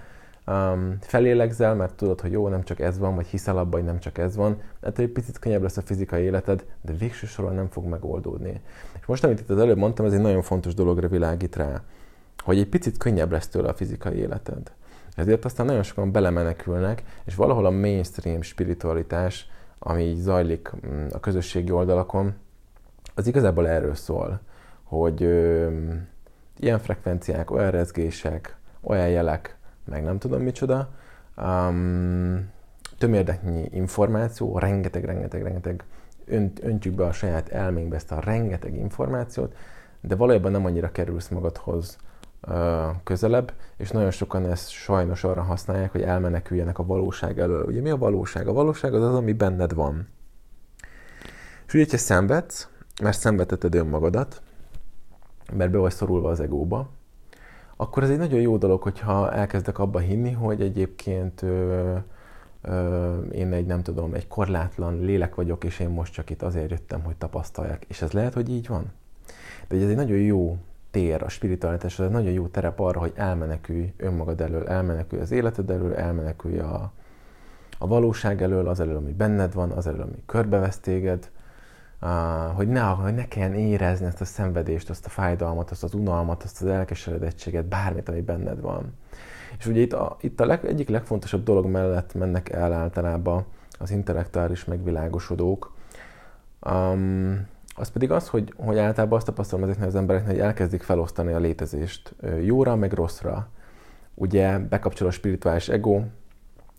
um, 0.47 0.97
felélegzel, 1.01 1.75
mert 1.75 1.93
tudod, 1.93 2.21
hogy 2.21 2.31
jó, 2.31 2.47
nem 2.47 2.63
csak 2.63 2.79
ez 2.79 2.97
van, 2.97 3.15
vagy 3.15 3.27
hiszel 3.27 3.57
abban, 3.57 3.79
hogy 3.79 3.89
nem 3.89 3.99
csak 3.99 4.17
ez 4.17 4.35
van, 4.35 4.61
ettől 4.81 5.05
egy 5.05 5.11
picit 5.11 5.39
könnyebb 5.39 5.61
lesz 5.61 5.77
a 5.77 5.81
fizikai 5.81 6.23
életed, 6.23 6.65
de 6.81 6.93
végső 6.93 7.27
soron 7.27 7.55
nem 7.55 7.69
fog 7.69 7.85
megoldódni. 7.85 8.61
És 8.99 9.05
most, 9.05 9.23
amit 9.23 9.39
itt 9.39 9.49
az 9.49 9.59
előbb 9.59 9.77
mondtam, 9.77 10.05
ez 10.05 10.13
egy 10.13 10.21
nagyon 10.21 10.41
fontos 10.41 10.73
dologra 10.73 11.07
világít 11.07 11.55
rá, 11.55 11.81
hogy 12.43 12.57
egy 12.57 12.69
picit 12.69 12.97
könnyebb 12.97 13.31
lesz 13.31 13.47
tőle 13.47 13.69
a 13.69 13.73
fizikai 13.73 14.15
életed. 14.15 14.71
Ezért 15.15 15.45
aztán 15.45 15.65
nagyon 15.65 15.83
sokan 15.83 16.11
belemenekülnek, 16.11 17.03
és 17.25 17.35
valahol 17.35 17.65
a 17.65 17.71
mainstream 17.71 18.41
spiritualitás, 18.41 19.49
ami 19.79 20.03
így 20.03 20.19
zajlik 20.19 20.71
mm, 20.87 21.07
a 21.11 21.19
közösségi 21.19 21.71
oldalakon, 21.71 22.33
az 23.15 23.27
igazából 23.27 23.67
erről 23.67 23.95
szól, 23.95 24.39
hogy 24.83 25.23
ö, 25.23 25.69
ilyen 26.57 26.79
frekvenciák, 26.79 27.51
olyan 27.51 27.71
rezgések, 27.71 28.55
olyan 28.81 29.09
jelek, 29.09 29.57
meg 29.85 30.03
nem 30.03 30.17
tudom 30.17 30.41
micsoda, 30.41 30.89
um, 31.37 32.49
tömérdeknyi 32.97 33.69
információ, 33.71 34.57
rengeteg, 34.57 35.05
rengeteg, 35.05 35.43
rengeteg, 35.43 35.83
önt, 36.25 36.63
öntjük 36.63 36.95
be 36.95 37.05
a 37.05 37.11
saját 37.11 37.49
elménkbe 37.49 37.95
ezt 37.95 38.11
a 38.11 38.19
rengeteg 38.19 38.75
információt, 38.75 39.55
de 40.01 40.15
valójában 40.15 40.51
nem 40.51 40.65
annyira 40.65 40.91
kerülsz 40.91 41.27
magadhoz 41.27 41.97
uh, 42.47 42.55
közelebb, 43.03 43.53
és 43.77 43.89
nagyon 43.91 44.11
sokan 44.11 44.45
ezt 44.45 44.69
sajnos 44.69 45.23
arra 45.23 45.41
használják, 45.41 45.91
hogy 45.91 46.01
elmeneküljenek 46.01 46.79
a 46.79 46.85
valóság 46.85 47.39
elől. 47.39 47.65
Ugye 47.65 47.81
mi 47.81 47.89
a 47.89 47.97
valóság? 47.97 48.47
A 48.47 48.53
valóság 48.53 48.93
az 48.93 49.03
az, 49.03 49.15
ami 49.15 49.33
benned 49.33 49.73
van. 49.73 50.07
És 51.67 51.73
ugye, 51.73 51.85
ha 51.89 51.97
szenvedsz, 51.97 52.69
mert 53.01 53.19
szenvedheted 53.19 53.75
önmagadat, 53.75 54.41
mert 55.53 55.71
be 55.71 55.77
vagy 55.77 55.91
szorulva 55.91 56.29
az 56.29 56.39
egóba, 56.39 56.89
akkor 57.75 58.03
ez 58.03 58.09
egy 58.09 58.17
nagyon 58.17 58.39
jó 58.39 58.57
dolog, 58.57 58.81
hogyha 58.81 59.31
elkezdek 59.31 59.79
abba 59.79 59.99
hinni, 59.99 60.31
hogy 60.31 60.61
egyébként 60.61 61.41
ö, 61.41 61.95
ö, 62.61 63.19
én 63.21 63.53
egy, 63.53 63.65
nem 63.65 63.83
tudom, 63.83 64.13
egy 64.13 64.27
korlátlan 64.27 64.99
lélek 64.99 65.35
vagyok, 65.35 65.63
és 65.63 65.79
én 65.79 65.89
most 65.89 66.13
csak 66.13 66.29
itt 66.29 66.41
azért 66.41 66.69
jöttem, 66.69 67.03
hogy 67.03 67.15
tapasztaljak. 67.15 67.83
És 67.87 68.01
ez 68.01 68.11
lehet, 68.11 68.33
hogy 68.33 68.49
így 68.49 68.67
van. 68.67 68.91
De 69.67 69.75
ez 69.75 69.89
egy 69.89 69.95
nagyon 69.95 70.17
jó 70.17 70.57
tér, 70.91 71.23
a 71.23 71.29
spiritualitás, 71.29 71.99
ez 71.99 72.05
egy 72.05 72.11
nagyon 72.11 72.31
jó 72.31 72.47
terep 72.47 72.79
arra, 72.79 72.99
hogy 72.99 73.13
elmenekülj 73.15 73.93
önmagad 73.97 74.41
elől, 74.41 74.67
elmenekülj 74.67 75.21
az 75.21 75.31
életed 75.31 75.69
elől, 75.69 75.93
elmenekülj 75.93 76.59
a, 76.59 76.91
a 77.77 77.87
valóság 77.87 78.41
elől, 78.41 78.67
az 78.67 78.79
elől, 78.79 78.95
ami 78.95 79.11
benned 79.11 79.53
van, 79.53 79.71
az 79.71 79.87
elől, 79.87 80.01
ami 80.01 80.23
körbevesz 80.25 80.79
téged, 80.79 81.29
hogy 82.55 82.67
ne, 82.67 82.81
hogy 82.81 83.13
ne 83.13 83.27
kelljen 83.27 83.53
érezni 83.53 84.05
ezt 84.05 84.21
a 84.21 84.25
szenvedést, 84.25 84.89
azt 84.89 85.05
a 85.05 85.09
fájdalmat, 85.09 85.71
azt 85.71 85.83
az 85.83 85.93
unalmat, 85.93 86.43
azt 86.43 86.61
az 86.61 86.67
elkeseredettséget, 86.67 87.65
bármit, 87.65 88.09
ami 88.09 88.21
benned 88.21 88.61
van. 88.61 88.93
És 89.57 89.65
ugye 89.65 89.81
itt 89.81 89.93
a, 89.93 90.17
itt 90.21 90.39
a 90.39 90.45
leg, 90.45 90.65
egyik 90.65 90.89
legfontosabb 90.89 91.43
dolog 91.43 91.65
mellett 91.65 92.13
mennek 92.13 92.49
el 92.49 92.73
általában 92.73 93.45
az 93.79 93.91
intellektuális 93.91 94.65
megvilágosodók, 94.65 95.73
um, 96.61 97.47
az 97.75 97.89
pedig 97.89 98.11
az, 98.11 98.27
hogy, 98.27 98.53
hogy 98.57 98.77
általában 98.77 99.17
azt 99.17 99.25
tapasztalom 99.25 99.63
ezeknek 99.63 99.87
az 99.87 99.95
embereknek, 99.95 100.31
hogy 100.31 100.41
elkezdik 100.41 100.83
felosztani 100.83 101.33
a 101.33 101.39
létezést 101.39 102.15
jóra, 102.41 102.75
meg 102.75 102.93
rosszra. 102.93 103.47
Ugye 104.13 104.57
bekapcsol 104.57 105.07
a 105.07 105.11
spirituális 105.11 105.69
ego, 105.69 106.01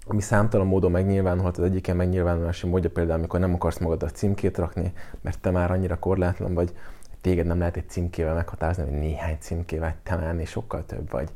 ami 0.07 0.21
számtalan 0.21 0.67
módon 0.67 0.91
megnyilvánulhat, 0.91 1.59
az 1.59 1.65
egyik 1.65 1.87
ilyen 1.87 1.99
megnyilvánulási 1.99 2.67
módja 2.67 2.91
például, 2.91 3.19
amikor 3.19 3.41
nem 3.41 3.55
akarsz 3.55 3.81
a 3.81 3.97
címkét 3.97 4.59
rakni, 4.59 4.93
mert 5.21 5.41
te 5.41 5.51
már 5.51 5.71
annyira 5.71 5.99
korlátlan 5.99 6.55
vagy, 6.55 6.73
téged 7.21 7.47
nem 7.47 7.59
lehet 7.59 7.77
egy 7.77 7.89
címkével 7.89 8.35
meghatározni, 8.35 8.83
hogy 8.83 8.93
néhány 8.93 9.37
címkével 9.41 9.95
te 10.03 10.17
már 10.17 10.47
sokkal 10.47 10.85
több 10.87 11.11
vagy. 11.11 11.29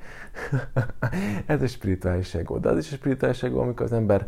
Ez 1.47 1.62
a 1.62 1.67
spirituális 1.67 2.35
ego. 2.35 2.59
De 2.59 2.69
az 2.69 2.79
is 2.79 2.93
a 2.93 2.95
spirituális 2.95 3.43
ego, 3.43 3.61
amikor 3.61 3.87
az 3.87 3.93
ember 3.93 4.27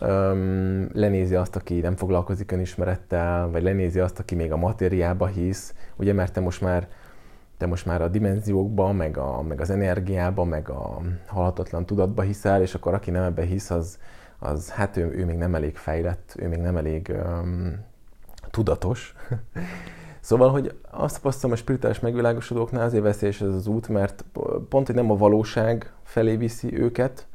um, 0.00 0.88
lenézi 0.92 1.34
azt, 1.34 1.56
aki 1.56 1.80
nem 1.80 1.96
foglalkozik 1.96 2.52
önismerettel, 2.52 3.50
vagy 3.50 3.62
lenézi 3.62 3.98
azt, 3.98 4.18
aki 4.18 4.34
még 4.34 4.52
a 4.52 4.56
matériába 4.56 5.26
hisz, 5.26 5.74
ugye, 5.96 6.12
mert 6.12 6.32
te 6.32 6.40
most 6.40 6.60
már 6.60 6.88
te 7.64 7.70
most 7.70 7.86
már 7.86 8.02
a 8.02 8.08
dimenziókban, 8.08 8.96
meg, 8.96 9.16
a, 9.16 9.42
meg 9.42 9.60
az 9.60 9.70
energiában, 9.70 10.48
meg 10.48 10.68
a 10.68 11.00
halhatatlan 11.26 11.86
tudatba 11.86 12.22
hiszel, 12.22 12.62
és 12.62 12.74
akkor 12.74 12.94
aki 12.94 13.10
nem 13.10 13.22
ebbe 13.22 13.42
hisz, 13.42 13.70
az, 13.70 13.98
az 14.38 14.70
hát 14.70 14.96
ő, 14.96 15.10
ő 15.10 15.24
még 15.24 15.36
nem 15.36 15.54
elég 15.54 15.76
fejlett, 15.76 16.34
ő 16.38 16.48
még 16.48 16.58
nem 16.58 16.76
elég 16.76 17.14
um, 17.24 17.84
tudatos. 18.50 19.14
szóval, 20.20 20.50
hogy 20.50 20.78
azt 20.90 21.14
tapasztalom 21.14 21.52
a 21.52 21.58
spirituális 21.58 22.00
megvilágosodóknál 22.00 22.84
azért 22.84 23.02
veszélyes 23.02 23.40
ez 23.40 23.54
az 23.54 23.66
út, 23.66 23.88
mert 23.88 24.24
pont, 24.68 24.86
hogy 24.86 24.96
nem 24.96 25.10
a 25.10 25.16
valóság 25.16 25.92
felé 26.02 26.36
viszi 26.36 26.78
őket, 26.80 27.26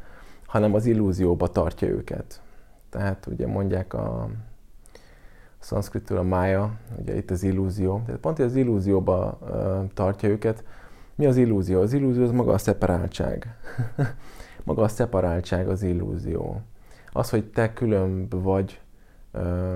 hanem 0.45 0.73
az 0.73 0.85
illúzióba 0.85 1.47
tartja 1.47 1.87
őket. 1.87 2.41
Tehát 2.89 3.25
ugye 3.25 3.47
mondják 3.47 3.93
a 3.93 4.29
szanszkritől 5.59 6.17
a 6.17 6.23
mája, 6.23 6.73
ugye 6.99 7.15
itt 7.15 7.31
az 7.31 7.43
illúzió. 7.43 8.01
Tehát 8.05 8.21
pont 8.21 8.39
az 8.39 8.55
illúzióba 8.55 9.39
tartja 9.93 10.29
őket. 10.29 10.63
Mi 11.15 11.25
az 11.25 11.37
illúzió? 11.37 11.81
Az 11.81 11.93
illúzió 11.93 12.23
az 12.23 12.31
maga 12.31 12.53
a 12.53 12.57
szeparáltság. 12.57 13.55
maga 14.63 14.81
a 14.81 14.87
szeparáltság 14.87 15.69
az 15.69 15.83
illúzió. 15.83 16.61
Az, 17.11 17.29
hogy 17.29 17.45
te 17.45 17.73
különb 17.73 18.41
vagy, 18.41 18.81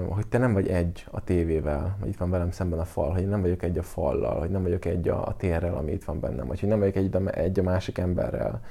hogy 0.09 0.27
te 0.27 0.37
nem 0.37 0.53
vagy 0.53 0.67
egy 0.67 1.05
a 1.11 1.23
tévével, 1.23 1.97
vagy 1.99 2.09
itt 2.09 2.17
van 2.17 2.29
velem 2.29 2.51
szemben 2.51 2.79
a 2.79 2.85
fal, 2.85 3.11
hogy 3.11 3.27
nem 3.27 3.41
vagyok 3.41 3.63
egy 3.63 3.77
a 3.77 3.83
fallal, 3.83 4.39
hogy 4.39 4.49
nem 4.49 4.61
vagyok 4.61 4.85
egy 4.85 5.09
a, 5.09 5.27
a 5.27 5.35
térrel, 5.35 5.75
ami 5.75 5.91
itt 5.91 6.03
van 6.03 6.19
bennem, 6.19 6.47
vagy 6.47 6.59
hogy 6.59 6.69
nem 6.69 6.79
vagyok 6.79 6.95
egy 6.95 7.15
egy 7.27 7.59
a 7.59 7.63
másik 7.63 7.97
emberrel. 7.97 8.61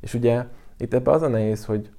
És 0.00 0.14
ugye 0.14 0.44
itt 0.78 0.94
ebben 0.94 1.14
az 1.14 1.22
a 1.22 1.28
nehéz, 1.28 1.64
hogy, 1.64 1.90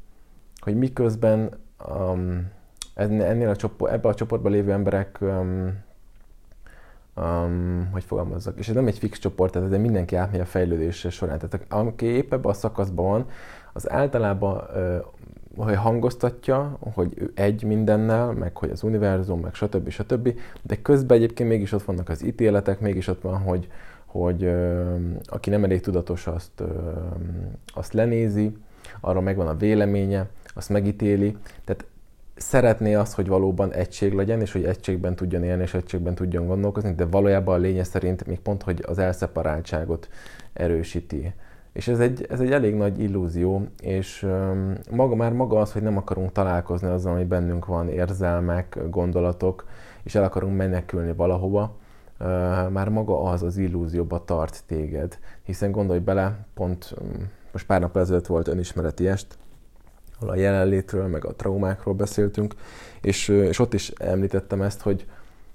hogy 0.59 0.75
miközben 0.77 1.49
um, 1.89 2.51
ennél 2.97 3.49
a 3.49 3.55
csoport, 3.55 3.91
ebben 3.91 4.11
a 4.11 4.15
csoportban 4.15 4.51
lévő 4.51 4.71
emberek, 4.71 5.17
um, 5.21 5.73
um, 7.15 7.89
hogy 7.91 8.03
fogalmazzak, 8.03 8.57
és 8.57 8.69
ez 8.69 8.75
nem 8.75 8.87
egy 8.87 8.97
fix 8.97 9.19
csoport, 9.19 9.51
tehát 9.51 9.71
ez 9.71 9.79
mindenki 9.79 10.15
átmegy 10.15 10.39
a 10.39 10.45
fejlődése 10.45 11.09
során. 11.09 11.39
Tehát 11.39 11.65
aki 11.67 12.05
épp 12.05 12.33
ebben 12.33 12.51
a 12.51 12.53
szakaszban 12.53 13.05
van, 13.05 13.25
az 13.73 13.89
általában 13.89 14.55
uh, 14.55 15.05
hogy 15.65 15.75
hangoztatja, 15.75 16.77
hogy 16.93 17.11
ő 17.15 17.31
egy 17.35 17.63
mindennel, 17.63 18.31
meg 18.31 18.57
hogy 18.57 18.69
az 18.69 18.83
univerzum, 18.83 19.39
meg 19.39 19.53
stb. 19.53 19.89
stb. 19.89 20.39
De 20.61 20.81
közben 20.81 21.17
egyébként 21.17 21.49
mégis 21.49 21.71
ott 21.71 21.83
vannak 21.83 22.09
az 22.09 22.25
ítéletek, 22.25 22.79
mégis 22.79 23.07
ott 23.07 23.21
van, 23.21 23.37
hogy, 23.37 23.67
hogy 24.05 24.43
ö, 24.43 24.95
aki 25.25 25.49
nem 25.49 25.63
elég 25.63 25.81
tudatos, 25.81 26.27
azt, 26.27 26.59
ö, 26.59 26.65
azt 27.73 27.93
lenézi, 27.93 28.57
arra 28.99 29.21
megvan 29.21 29.47
a 29.47 29.57
véleménye, 29.57 30.27
azt 30.53 30.69
megítéli. 30.69 31.37
Tehát 31.63 31.85
szeretné 32.37 32.93
azt, 32.93 33.13
hogy 33.13 33.27
valóban 33.27 33.73
egység 33.73 34.13
legyen, 34.13 34.41
és 34.41 34.51
hogy 34.51 34.63
egységben 34.63 35.15
tudjon 35.15 35.43
élni, 35.43 35.61
és 35.61 35.73
egységben 35.73 36.15
tudjon 36.15 36.47
gondolkozni, 36.47 36.93
de 36.93 37.05
valójában 37.05 37.55
a 37.55 37.57
lénye 37.57 37.83
szerint 37.83 38.25
még 38.25 38.39
pont, 38.39 38.63
hogy 38.63 38.83
az 38.87 38.97
elszeparáltságot 38.97 40.09
erősíti. 40.53 41.33
És 41.73 41.87
ez 41.87 41.99
egy, 41.99 42.25
ez 42.29 42.39
egy 42.39 42.51
elég 42.51 42.75
nagy 42.75 42.99
illúzió, 42.99 43.67
és 43.81 44.27
maga, 44.91 45.15
már 45.15 45.33
maga 45.33 45.59
az, 45.59 45.71
hogy 45.71 45.81
nem 45.81 45.97
akarunk 45.97 46.31
találkozni 46.31 46.87
azzal, 46.87 47.13
ami 47.13 47.23
bennünk 47.23 47.65
van, 47.65 47.89
érzelmek, 47.89 48.77
gondolatok, 48.89 49.65
és 50.03 50.15
el 50.15 50.23
akarunk 50.23 50.57
menekülni 50.57 51.13
valahova, 51.13 51.75
már 52.69 52.89
maga 52.89 53.23
az 53.23 53.43
az 53.43 53.57
illúzióba 53.57 54.23
tart 54.23 54.63
téged. 54.65 55.17
Hiszen 55.43 55.71
gondolj 55.71 55.99
bele, 55.99 56.45
pont 56.53 56.95
most 57.51 57.65
pár 57.65 57.79
nap 57.79 57.97
ezelőtt 57.97 58.25
volt 58.25 58.47
önismereti 58.47 59.07
est, 59.07 59.37
ahol 60.19 60.33
a 60.33 60.35
jelenlétről, 60.35 61.07
meg 61.07 61.25
a 61.25 61.35
traumákról 61.35 61.93
beszéltünk, 61.93 62.55
és, 63.01 63.27
és 63.27 63.59
ott 63.59 63.73
is 63.73 63.89
említettem 63.89 64.61
ezt, 64.61 64.81
hogy 64.81 65.05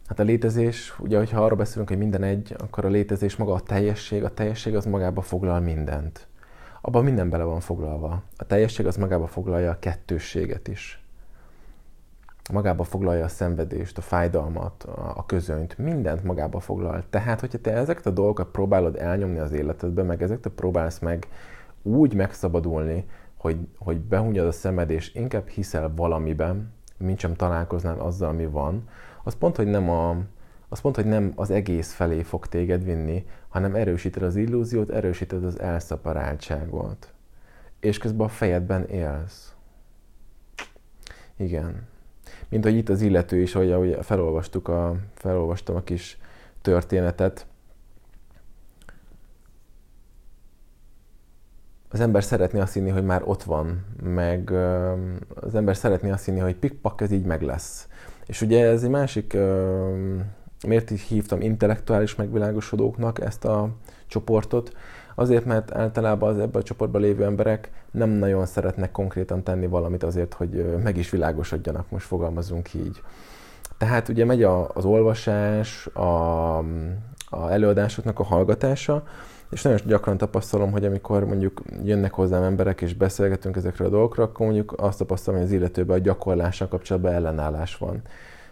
hát 0.07 0.19
a 0.19 0.23
létezés, 0.23 0.95
ugye, 0.99 1.19
hogyha 1.19 1.45
arra 1.45 1.55
beszélünk, 1.55 1.89
hogy 1.89 1.99
minden 1.99 2.23
egy, 2.23 2.55
akkor 2.59 2.85
a 2.85 2.89
létezés 2.89 3.37
maga 3.37 3.53
a 3.53 3.61
teljesség, 3.61 4.25
a 4.25 4.35
teljesség 4.35 4.77
az 4.77 4.85
magába 4.85 5.21
foglal 5.21 5.61
mindent. 5.61 6.27
Abban 6.81 7.05
minden 7.05 7.31
bele 7.31 7.45
van 7.45 7.61
foglalva. 7.61 8.23
A 8.37 8.45
teljesség 8.45 8.87
az 8.87 8.97
magába 8.97 9.27
foglalja 9.27 9.71
a 9.71 9.79
kettősséget 9.79 10.69
is. 10.69 11.03
Magába 12.53 12.85
foglalja 12.85 13.25
a 13.25 13.29
szenvedést, 13.29 13.99
a 13.99 14.01
fájdalmat, 14.01 14.83
a 15.15 15.27
közönyt, 15.27 15.79
mindent 15.79 16.25
magába 16.25 16.61
foglal. 16.61 17.05
Tehát, 17.11 17.41
hogyha 17.41 17.59
te 17.59 17.73
ezeket 17.73 18.07
a 18.07 18.11
dolgokat 18.11 18.49
próbálod 18.49 18.97
elnyomni 18.97 19.39
az 19.39 19.53
életedbe, 19.53 20.03
meg 20.03 20.23
ezeket 20.23 20.53
próbálsz 20.55 20.99
meg 20.99 21.27
úgy 21.83 22.15
megszabadulni, 22.15 23.05
hogy, 23.43 23.69
hogy 23.79 24.01
behunjad 24.01 24.47
a 24.47 24.53
szemed, 24.53 24.91
és 24.91 25.15
inkább 25.15 25.49
hiszel 25.49 25.93
valamiben, 25.97 26.73
mint 26.97 27.19
sem 27.19 27.35
találkoznál 27.35 28.01
azzal, 28.01 28.29
ami 28.29 28.47
van, 28.47 28.89
az 29.25 29.35
pont, 29.35 29.57
hogy 29.57 29.67
nem 29.67 29.91
a, 29.91 30.17
az 30.69 30.81
pont, 30.81 30.97
hogy 30.97 31.05
nem 31.05 31.33
az 31.35 31.51
egész 31.51 31.93
felé 31.93 32.23
fog 32.23 32.47
téged 32.47 32.85
vinni, 32.85 33.27
hanem 33.49 33.75
erősíted 33.75 34.23
az 34.23 34.37
illúziót, 34.37 34.91
erősíted 34.91 35.45
az 35.45 35.61
elszaparáltságot. 35.61 37.13
És 37.81 37.99
közben 37.99 38.27
a 38.27 38.31
fejedben 38.31 38.85
élsz. 38.85 39.55
Igen. 41.37 41.87
Mint 42.49 42.65
hogy 42.65 42.75
itt 42.75 42.89
az 42.89 43.01
illető 43.01 43.41
is, 43.41 43.55
ahogy, 43.55 43.71
ahogy 43.71 43.99
felolvastuk 44.01 44.69
a, 44.69 44.97
felolvastam 45.15 45.77
a 45.77 45.83
kis 45.83 46.19
történetet, 46.61 47.47
az 51.93 52.01
ember 52.01 52.25
szeretné 52.25 52.61
azt 52.61 52.73
hinni, 52.73 52.91
hogy 52.91 53.05
már 53.05 53.23
ott 53.25 53.43
van, 53.43 53.85
meg 54.03 54.51
az 55.35 55.55
ember 55.55 55.77
szeretné 55.77 56.11
azt 56.11 56.25
hinni, 56.25 56.41
hogy 56.41 56.57
pikpak, 56.57 57.01
ez 57.01 57.11
így 57.11 57.25
meg 57.25 57.43
lesz. 57.43 57.89
És 58.27 58.41
ugye 58.41 58.67
ez 58.67 58.83
egy 58.83 58.91
másik, 58.91 59.37
miért 60.67 60.91
így 60.91 61.01
hívtam 61.01 61.41
intellektuális 61.41 62.15
megvilágosodóknak 62.15 63.21
ezt 63.21 63.45
a 63.45 63.69
csoportot, 64.07 64.73
Azért, 65.15 65.45
mert 65.45 65.75
általában 65.75 66.29
az 66.29 66.39
ebben 66.39 66.61
a 66.61 66.65
csoportban 66.65 67.01
lévő 67.01 67.25
emberek 67.25 67.71
nem 67.91 68.09
nagyon 68.09 68.47
szeretnek 68.47 68.91
konkrétan 68.91 69.43
tenni 69.43 69.67
valamit 69.67 70.03
azért, 70.03 70.35
hogy 70.35 70.77
meg 70.83 70.97
is 70.97 71.11
világosodjanak, 71.11 71.91
most 71.91 72.07
fogalmazunk 72.07 72.75
így. 72.75 73.03
Tehát 73.79 74.09
ugye 74.09 74.25
megy 74.25 74.43
a, 74.43 74.69
az 74.69 74.85
olvasás, 74.85 75.87
a, 75.87 76.59
a 77.29 77.51
előadásoknak 77.51 78.19
a 78.19 78.25
hallgatása, 78.25 79.03
és 79.53 79.63
nagyon 79.63 79.81
gyakran 79.87 80.17
tapasztalom, 80.17 80.73
hogy 80.73 80.85
amikor 80.85 81.25
mondjuk 81.25 81.63
jönnek 81.85 82.13
hozzám 82.13 82.43
emberek 82.43 82.81
és 82.81 82.95
beszélgetünk 82.95 83.57
ezekről 83.57 83.87
a 83.87 83.91
dolgokról, 83.91 84.27
akkor 84.27 84.47
mondjuk 84.47 84.75
azt 84.77 84.99
tapasztalom, 84.99 85.41
hogy 85.41 85.49
az 85.49 85.55
illetőben 85.55 85.97
a 85.97 86.03
gyakorlással 86.03 86.69
kapcsolatban 86.69 87.13
ellenállás 87.13 87.77
van. 87.77 88.03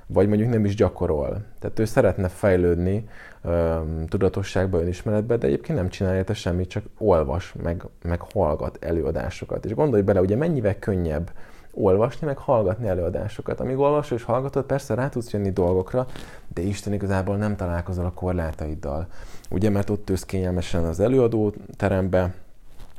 Vagy 0.06 0.28
mondjuk 0.28 0.50
nem 0.50 0.64
is 0.64 0.74
gyakorol. 0.74 1.42
Tehát 1.58 1.78
ő 1.78 1.84
szeretne 1.84 2.28
fejlődni 2.28 3.08
um, 3.44 4.06
tudatosságba, 4.06 4.80
önismeretbe, 4.80 5.36
de 5.36 5.46
egyébként 5.46 5.78
nem 5.78 5.88
csinálja 5.88 6.18
érte 6.18 6.34
semmit, 6.34 6.68
csak 6.68 6.84
olvas, 6.98 7.54
meg, 7.62 7.84
meg 8.02 8.20
hallgat 8.32 8.78
előadásokat. 8.80 9.64
És 9.64 9.74
gondolj 9.74 10.02
bele, 10.02 10.20
ugye 10.20 10.36
mennyivel 10.36 10.78
könnyebb 10.78 11.30
olvasni, 11.74 12.26
meg 12.26 12.38
hallgatni 12.38 12.88
előadásokat. 12.88 13.60
Amíg 13.60 13.78
olvasol 13.78 14.18
és 14.18 14.24
hallgatod, 14.24 14.64
persze 14.64 14.94
rá 14.94 15.08
tudsz 15.08 15.32
jönni 15.32 15.50
dolgokra, 15.50 16.06
de 16.54 16.62
Isten 16.62 16.92
igazából 16.92 17.36
nem 17.36 17.56
találkozol 17.56 18.04
a 18.04 18.12
korlátaiddal. 18.12 19.06
Ugye, 19.50 19.70
mert 19.70 19.90
ott 19.90 20.10
ülsz 20.10 20.24
kényelmesen 20.24 20.84
az 20.84 21.00
előadó 21.00 21.54
terembe, 21.76 22.34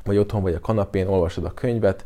vagy 0.03 0.17
otthon 0.17 0.41
vagy 0.41 0.53
a 0.53 0.59
kanapén, 0.59 1.07
olvasod 1.07 1.45
a 1.45 1.53
könyvet, 1.53 2.05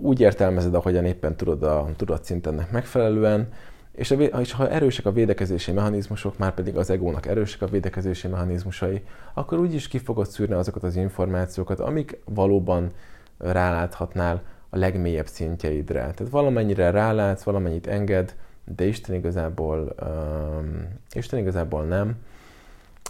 úgy 0.00 0.20
értelmezed, 0.20 0.74
ahogyan 0.74 1.04
éppen 1.04 1.36
tudod 1.36 1.62
a 1.62 1.88
tudatszintennek 1.96 2.70
megfelelően, 2.70 3.48
és, 3.92 4.10
a, 4.10 4.14
és 4.14 4.52
ha 4.52 4.68
erősek 4.68 5.06
a 5.06 5.12
védekezési 5.12 5.72
mechanizmusok, 5.72 6.38
már 6.38 6.54
pedig 6.54 6.76
az 6.76 6.90
egónak 6.90 7.26
erősek 7.26 7.62
a 7.62 7.66
védekezési 7.66 8.28
mechanizmusai, 8.28 9.02
akkor 9.34 9.58
úgyis 9.58 9.88
ki 9.88 9.98
fogod 9.98 10.26
szűrni 10.26 10.54
azokat 10.54 10.82
az 10.82 10.96
információkat, 10.96 11.80
amik 11.80 12.18
valóban 12.24 12.90
ráláthatnál 13.38 14.42
a 14.70 14.78
legmélyebb 14.78 15.26
szintjeidre. 15.26 16.00
Tehát 16.00 16.28
valamennyire 16.30 16.90
rálátsz, 16.90 17.42
valamennyit 17.42 17.86
enged, 17.86 18.34
de 18.64 18.84
Isten 18.84 19.14
igazából, 19.14 19.94
um, 20.02 20.88
Isten 21.12 21.38
igazából 21.38 21.84
nem. 21.84 22.16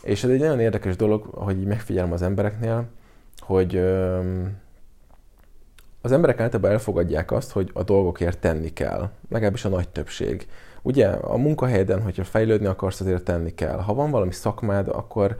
És 0.02 0.24
ez 0.24 0.30
egy 0.30 0.40
nagyon 0.40 0.60
érdekes 0.60 0.96
dolog, 0.96 1.24
hogy 1.24 1.58
így 1.58 1.66
megfigyelem 1.66 2.12
az 2.12 2.22
embereknél, 2.22 2.84
hogy 3.38 3.76
um, 3.76 4.56
az 6.00 6.12
emberek 6.12 6.40
általában 6.40 6.70
elfogadják 6.70 7.32
azt, 7.32 7.52
hogy 7.52 7.70
a 7.72 7.82
dolgokért 7.82 8.38
tenni 8.38 8.72
kell. 8.72 9.10
Legalábbis 9.28 9.64
a 9.64 9.68
nagy 9.68 9.88
többség. 9.88 10.46
Ugye 10.82 11.08
a 11.08 11.36
munkahelyeden, 11.36 12.02
hogyha 12.02 12.24
fejlődni 12.24 12.66
akarsz, 12.66 13.00
azért 13.00 13.24
tenni 13.24 13.54
kell. 13.54 13.78
Ha 13.78 13.94
van 13.94 14.10
valami 14.10 14.32
szakmád, 14.32 14.88
akkor 14.88 15.36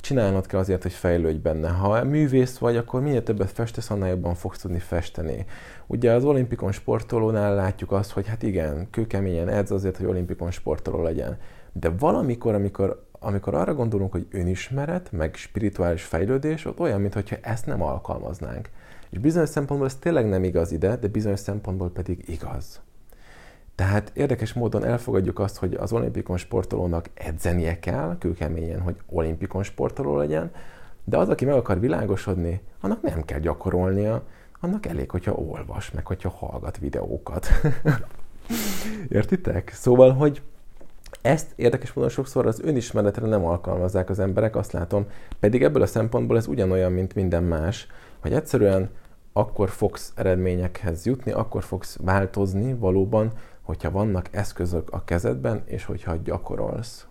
csinálnod 0.00 0.46
kell 0.46 0.60
azért, 0.60 0.82
hogy 0.82 0.92
fejlődj 0.92 1.38
benne. 1.38 1.68
Ha 1.68 2.04
művész 2.04 2.58
vagy, 2.58 2.76
akkor 2.76 3.00
minél 3.00 3.22
többet 3.22 3.50
festesz, 3.50 3.90
annál 3.90 4.08
jobban 4.08 4.34
fogsz 4.34 4.58
tudni 4.58 4.78
festeni. 4.78 5.44
Ugye 5.86 6.12
az 6.12 6.24
olimpikon 6.24 6.72
sportolónál 6.72 7.54
látjuk 7.54 7.92
azt, 7.92 8.10
hogy 8.10 8.28
hát 8.28 8.42
igen, 8.42 8.90
kőkeményen 8.90 9.48
edz 9.48 9.70
azért, 9.70 9.96
hogy 9.96 10.06
olimpikon 10.06 10.50
sportoló 10.50 11.02
legyen. 11.02 11.38
De 11.72 11.90
valamikor, 11.98 12.54
amikor, 12.54 13.06
amikor 13.12 13.54
arra 13.54 13.74
gondolunk, 13.74 14.12
hogy 14.12 14.26
önismeret, 14.30 15.12
meg 15.12 15.34
spirituális 15.34 16.02
fejlődés, 16.02 16.64
ott 16.64 16.80
olyan, 16.80 17.00
mintha 17.00 17.36
ezt 17.40 17.66
nem 17.66 17.82
alkalmaznánk. 17.82 18.68
És 19.10 19.18
bizonyos 19.18 19.48
szempontból 19.48 19.88
ez 19.88 19.96
tényleg 19.96 20.28
nem 20.28 20.44
igaz 20.44 20.72
ide, 20.72 20.96
de 20.96 21.08
bizonyos 21.08 21.40
szempontból 21.40 21.90
pedig 21.90 22.24
igaz. 22.28 22.80
Tehát 23.80 24.10
érdekes 24.14 24.52
módon 24.52 24.84
elfogadjuk 24.84 25.38
azt, 25.38 25.56
hogy 25.56 25.74
az 25.74 25.92
olimpikon 25.92 26.36
sportolónak 26.36 27.06
edzenie 27.14 27.78
kell, 27.78 28.16
kőkeményen, 28.18 28.80
hogy 28.80 28.96
olimpikon 29.06 29.62
sportoló 29.62 30.16
legyen, 30.16 30.50
de 31.04 31.16
az, 31.16 31.28
aki 31.28 31.44
meg 31.44 31.54
akar 31.54 31.80
világosodni, 31.80 32.60
annak 32.80 33.02
nem 33.02 33.24
kell 33.24 33.38
gyakorolnia, 33.38 34.22
annak 34.60 34.86
elég, 34.86 35.10
hogyha 35.10 35.32
olvas, 35.32 35.90
meg 35.90 36.06
hogyha 36.06 36.28
hallgat 36.28 36.78
videókat. 36.78 37.48
Értitek? 39.08 39.70
Szóval, 39.74 40.12
hogy 40.12 40.42
ezt 41.22 41.52
érdekes 41.56 41.92
módon 41.92 42.10
sokszor 42.10 42.46
az 42.46 42.60
önismeretre 42.60 43.26
nem 43.26 43.44
alkalmazzák 43.44 44.10
az 44.10 44.18
emberek, 44.18 44.56
azt 44.56 44.72
látom, 44.72 45.06
pedig 45.38 45.62
ebből 45.62 45.82
a 45.82 45.86
szempontból 45.86 46.36
ez 46.36 46.46
ugyanolyan, 46.46 46.92
mint 46.92 47.14
minden 47.14 47.42
más, 47.42 47.86
hogy 48.18 48.32
egyszerűen 48.32 48.90
akkor 49.32 49.68
fogsz 49.68 50.12
eredményekhez 50.14 51.06
jutni, 51.06 51.32
akkor 51.32 51.62
fogsz 51.62 51.96
változni 52.00 52.74
valóban, 52.74 53.32
hogyha 53.70 53.90
vannak 53.90 54.28
eszközök 54.30 54.90
a 54.90 55.04
kezedben, 55.04 55.62
és 55.64 55.84
hogyha 55.84 56.16
gyakorolsz. 56.24 57.06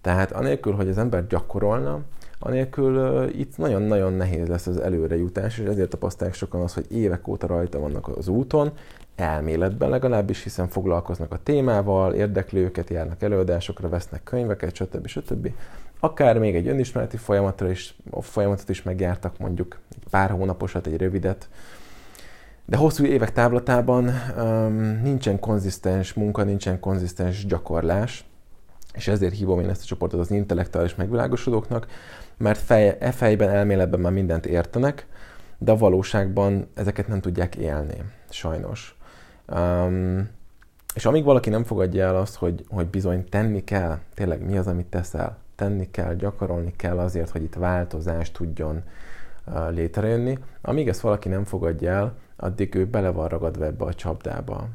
Tehát 0.00 0.32
anélkül, 0.32 0.72
hogy 0.72 0.88
az 0.88 0.98
ember 0.98 1.26
gyakorolna, 1.26 2.00
anélkül 2.38 2.96
uh, 2.96 3.38
itt 3.38 3.56
nagyon-nagyon 3.56 4.12
nehéz 4.12 4.48
lesz 4.48 4.66
az 4.66 4.76
előrejutás, 4.76 5.58
és 5.58 5.64
ezért 5.64 5.88
tapasztalják 5.88 6.36
sokan 6.36 6.60
az, 6.60 6.74
hogy 6.74 6.92
évek 6.92 7.28
óta 7.28 7.46
rajta 7.46 7.78
vannak 7.78 8.08
az 8.08 8.28
úton, 8.28 8.72
elméletben 9.16 9.88
legalábbis, 9.88 10.42
hiszen 10.42 10.68
foglalkoznak 10.68 11.32
a 11.32 11.42
témával, 11.42 12.14
érdekli 12.14 12.60
őket, 12.60 12.90
járnak 12.90 13.22
előadásokra, 13.22 13.88
vesznek 13.88 14.22
könyveket, 14.22 14.74
stb. 14.74 15.06
stb. 15.06 15.52
Akár 16.00 16.38
még 16.38 16.54
egy 16.54 16.68
önismereti 16.68 17.16
folyamatra 17.16 17.70
is, 17.70 17.96
folyamatot 18.20 18.68
is 18.68 18.82
megjártak, 18.82 19.38
mondjuk 19.38 19.78
pár 20.10 20.30
hónaposat, 20.30 20.86
egy 20.86 20.96
rövidet, 20.96 21.48
de 22.70 22.76
hosszú 22.76 23.04
évek 23.04 23.32
távlatában 23.32 24.10
um, 24.38 25.00
nincsen 25.02 25.38
konzisztens 25.38 26.12
munka, 26.12 26.42
nincsen 26.44 26.80
konzisztens 26.80 27.46
gyakorlás, 27.46 28.24
és 28.94 29.08
ezért 29.08 29.34
hívom 29.34 29.60
én 29.60 29.68
ezt 29.68 29.82
a 29.82 29.86
csoportot 29.86 30.20
az 30.20 30.30
intellektuális 30.30 30.94
megvilágosodóknak, 30.94 31.86
mert 32.36 32.58
fej, 32.58 32.96
e 33.00 33.10
fejben, 33.12 33.48
elméletben 33.48 34.00
már 34.00 34.12
mindent 34.12 34.46
értenek, 34.46 35.06
de 35.58 35.72
a 35.72 35.76
valóságban 35.76 36.68
ezeket 36.74 37.08
nem 37.08 37.20
tudják 37.20 37.56
élni, 37.56 38.02
sajnos. 38.28 38.98
Um, 39.48 40.28
és 40.94 41.04
amíg 41.04 41.24
valaki 41.24 41.50
nem 41.50 41.64
fogadja 41.64 42.04
el 42.04 42.16
azt, 42.16 42.36
hogy, 42.36 42.64
hogy 42.68 42.86
bizony 42.86 43.28
tenni 43.28 43.64
kell, 43.64 43.98
tényleg 44.14 44.46
mi 44.46 44.56
az, 44.56 44.66
amit 44.66 44.86
teszel, 44.86 45.38
tenni 45.56 45.90
kell, 45.90 46.14
gyakorolni 46.14 46.72
kell 46.76 46.98
azért, 46.98 47.30
hogy 47.30 47.42
itt 47.42 47.54
változás 47.54 48.32
tudjon 48.32 48.82
uh, 49.46 49.70
létrejönni, 49.70 50.38
amíg 50.62 50.88
ezt 50.88 51.00
valaki 51.00 51.28
nem 51.28 51.44
fogadja 51.44 51.90
el, 51.90 52.14
addig 52.40 52.74
ő 52.74 52.86
bele 52.86 53.10
van 53.10 53.28
ragadva 53.28 53.64
ebbe 53.64 53.84
a 53.84 53.94
csapdába. 53.94 54.68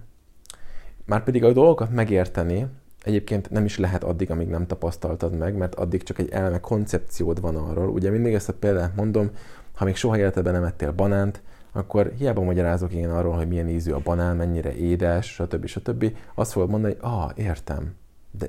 Márpedig 1.06 1.43
a 1.43 1.54
dolgokat 1.54 1.89
megérteni 1.91 2.67
egyébként 3.06 3.49
nem 3.49 3.65
is 3.65 3.78
lehet 3.78 4.04
addig, 4.04 4.32
amíg 4.32 4.47
nem 4.47 4.67
tapasztaltad 4.67 5.38
meg, 5.38 5.56
mert 5.56 5.75
addig 5.75 6.04
csak 6.04 6.19
egy 6.19 6.30
elme 6.30 6.60
koncepciód 6.60 7.41
van 7.41 7.56
arról. 7.56 7.89
Ugye 7.89 8.10
mindig 8.10 8.34
ezt 8.34 8.49
a 8.49 8.54
példát 8.54 8.95
mondom, 8.95 9.30
ha 9.75 9.86
még 9.86 9.95
soha 9.95 10.17
életedben 10.17 10.54
nem 10.54 10.63
ettél 10.63 10.91
banánt, 10.91 11.41
akkor 11.71 12.12
hiába 12.17 12.41
magyarázok 12.41 12.91
én 12.91 13.10
arról, 13.10 13.34
hogy 13.34 13.47
milyen 13.47 13.69
ízű 13.69 13.91
a 13.91 13.99
banán, 14.04 14.36
mennyire 14.36 14.75
édes, 14.75 15.34
stb. 15.34 15.65
stb. 15.65 16.17
Azt 16.34 16.51
fogod 16.51 16.69
mondani, 16.69 16.93
hogy 16.93 17.12
ah, 17.12 17.32
értem. 17.36 17.93
De 18.32 18.47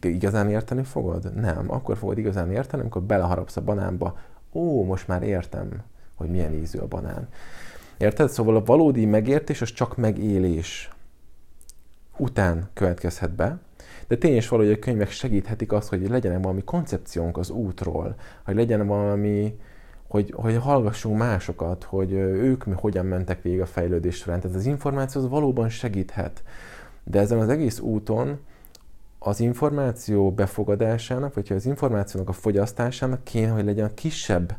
igazán 0.00 0.50
érteni 0.50 0.82
fogod? 0.82 1.34
Nem. 1.34 1.70
Akkor 1.70 1.96
fogod 1.96 2.18
igazán 2.18 2.50
érteni, 2.50 2.82
amikor 2.82 3.02
beleharapsz 3.02 3.56
a 3.56 3.60
banánba. 3.60 4.18
Ó, 4.52 4.84
most 4.84 5.08
már 5.08 5.22
értem, 5.22 5.82
hogy 6.14 6.28
milyen 6.28 6.52
ízű 6.52 6.78
a 6.78 6.86
banán. 6.86 7.28
Érted? 7.98 8.28
Szóval 8.28 8.56
a 8.56 8.64
valódi 8.64 9.04
megértés 9.04 9.62
az 9.62 9.72
csak 9.72 9.96
megélés 9.96 10.90
után 12.16 12.68
következhet 12.72 13.30
be, 13.30 13.58
de 14.08 14.16
tény 14.16 14.36
is 14.36 14.48
való, 14.48 14.62
hogy 14.62 14.72
a 14.72 14.78
könyvek 14.78 15.10
segíthetik 15.10 15.72
azt, 15.72 15.88
hogy 15.88 16.08
legyen 16.08 16.42
valami 16.42 16.64
koncepciónk 16.64 17.36
az 17.36 17.50
útról, 17.50 18.14
hogy 18.44 18.54
legyen 18.54 18.86
valami, 18.86 19.58
hogy, 20.08 20.32
hogy 20.36 20.56
hallgassunk 20.56 21.18
másokat, 21.18 21.84
hogy 21.84 22.12
ők 22.12 22.64
mi 22.64 22.74
hogyan 22.76 23.06
mentek 23.06 23.42
végig 23.42 23.60
a 23.60 23.66
fejlődés 23.66 24.16
során. 24.16 24.40
Tehát 24.40 24.56
az 24.56 24.66
információ 24.66 25.20
az 25.20 25.28
valóban 25.28 25.68
segíthet. 25.68 26.42
De 27.04 27.20
ezen 27.20 27.38
az 27.38 27.48
egész 27.48 27.78
úton 27.78 28.38
az 29.18 29.40
információ 29.40 30.32
befogadásának, 30.32 31.34
vagy 31.34 31.52
az 31.52 31.66
információnak 31.66 32.28
a 32.28 32.32
fogyasztásának 32.32 33.24
kéne, 33.24 33.50
hogy 33.50 33.64
legyen 33.64 33.86
a 33.86 33.94
kisebb 33.94 34.56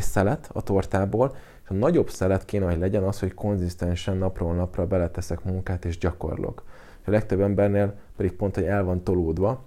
szelet 0.00 0.50
a 0.52 0.62
tortából, 0.62 1.36
és 1.66 1.72
a 1.72 1.74
nagyobb 1.74 2.10
szelet 2.10 2.44
kéne, 2.44 2.64
hogy 2.64 2.78
legyen 2.78 3.02
az, 3.02 3.20
hogy 3.20 3.34
konzisztensen 3.34 4.16
napról 4.16 4.54
napra 4.54 4.86
beleteszek 4.86 5.44
munkát 5.44 5.84
és 5.84 5.98
gyakorlok. 5.98 6.62
A 7.04 7.10
legtöbb 7.10 7.40
embernél 7.40 7.94
pedig 8.16 8.32
pont, 8.32 8.54
hogy 8.54 8.64
el 8.64 8.84
van 8.84 9.02
tolódva. 9.02 9.64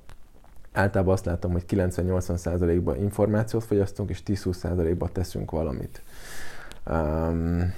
Általában 0.72 1.14
azt 1.14 1.26
látom, 1.26 1.52
hogy 1.52 1.64
90-80%-ban 1.70 3.02
információt 3.02 3.64
fogyasztunk, 3.64 4.10
és 4.10 4.22
10-20%-ban 4.26 5.10
teszünk 5.14 5.52
valamit. 5.52 6.02
Um, 6.90 7.74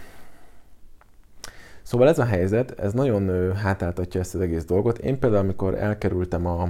Szóval 1.92 2.08
ez 2.08 2.20
a 2.20 2.26
helyzet, 2.26 2.80
ez 2.80 2.94
nagyon 2.94 3.56
hátáltatja 3.56 4.20
ezt 4.20 4.36
az 4.36 4.42
egész 4.42 4.66
dolgot. 4.66 4.98
Én 4.98 5.20
például, 5.20 5.44
amikor 5.44 5.78
elkerültem 5.78 6.46
a, 6.46 6.70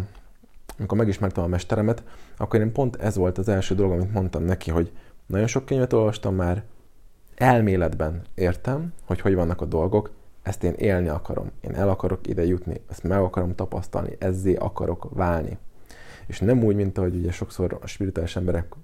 amikor 0.77 0.97
megismertem 0.97 1.43
a 1.43 1.47
mesteremet, 1.47 2.03
akkor 2.37 2.59
én 2.59 2.71
pont 2.71 2.95
ez 2.95 3.15
volt 3.15 3.37
az 3.37 3.47
első 3.47 3.75
dolog, 3.75 3.91
amit 3.91 4.13
mondtam 4.13 4.43
neki, 4.43 4.71
hogy 4.71 4.91
nagyon 5.25 5.47
sok 5.47 5.65
könyvet 5.65 5.93
olvastam 5.93 6.35
már, 6.35 6.63
elméletben 7.41 8.21
értem, 8.35 8.93
hogy 9.05 9.21
hogy 9.21 9.35
vannak 9.35 9.61
a 9.61 9.65
dolgok, 9.65 10.11
ezt 10.43 10.63
én 10.63 10.73
élni 10.73 11.07
akarom. 11.07 11.51
Én 11.61 11.75
el 11.75 11.89
akarok 11.89 12.27
ide 12.27 12.45
jutni, 12.45 12.81
ezt 12.89 13.03
meg 13.03 13.19
akarom 13.19 13.55
tapasztalni, 13.55 14.15
ezzé 14.19 14.55
akarok 14.55 15.07
válni. 15.13 15.57
És 16.25 16.39
nem 16.39 16.63
úgy, 16.63 16.75
mint 16.75 16.97
ahogy 16.97 17.15
ugye 17.15 17.31
sokszor 17.31 17.77
a 17.81 17.87
spirituális 17.87 18.35
emberek 18.35 18.75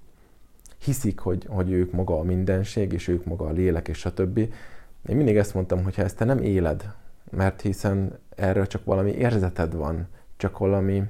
hiszik, 0.78 1.18
hogy, 1.18 1.46
hogy 1.48 1.70
ők 1.70 1.92
maga 1.92 2.18
a 2.18 2.22
mindenség, 2.22 2.92
és 2.92 3.08
ők 3.08 3.24
maga 3.24 3.46
a 3.46 3.50
lélek, 3.50 3.88
és 3.88 4.04
a 4.04 4.14
többi. 4.14 4.52
Én 5.08 5.16
mindig 5.16 5.36
ezt 5.36 5.54
mondtam, 5.54 5.82
hogy 5.84 5.94
ha 5.94 6.02
ezt 6.02 6.16
te 6.16 6.24
nem 6.24 6.38
éled, 6.38 6.92
mert 7.30 7.60
hiszen 7.60 8.18
erről 8.36 8.66
csak 8.66 8.84
valami 8.84 9.10
érzeted 9.10 9.74
van, 9.74 10.08
csak 10.36 10.58
valami, 10.58 11.02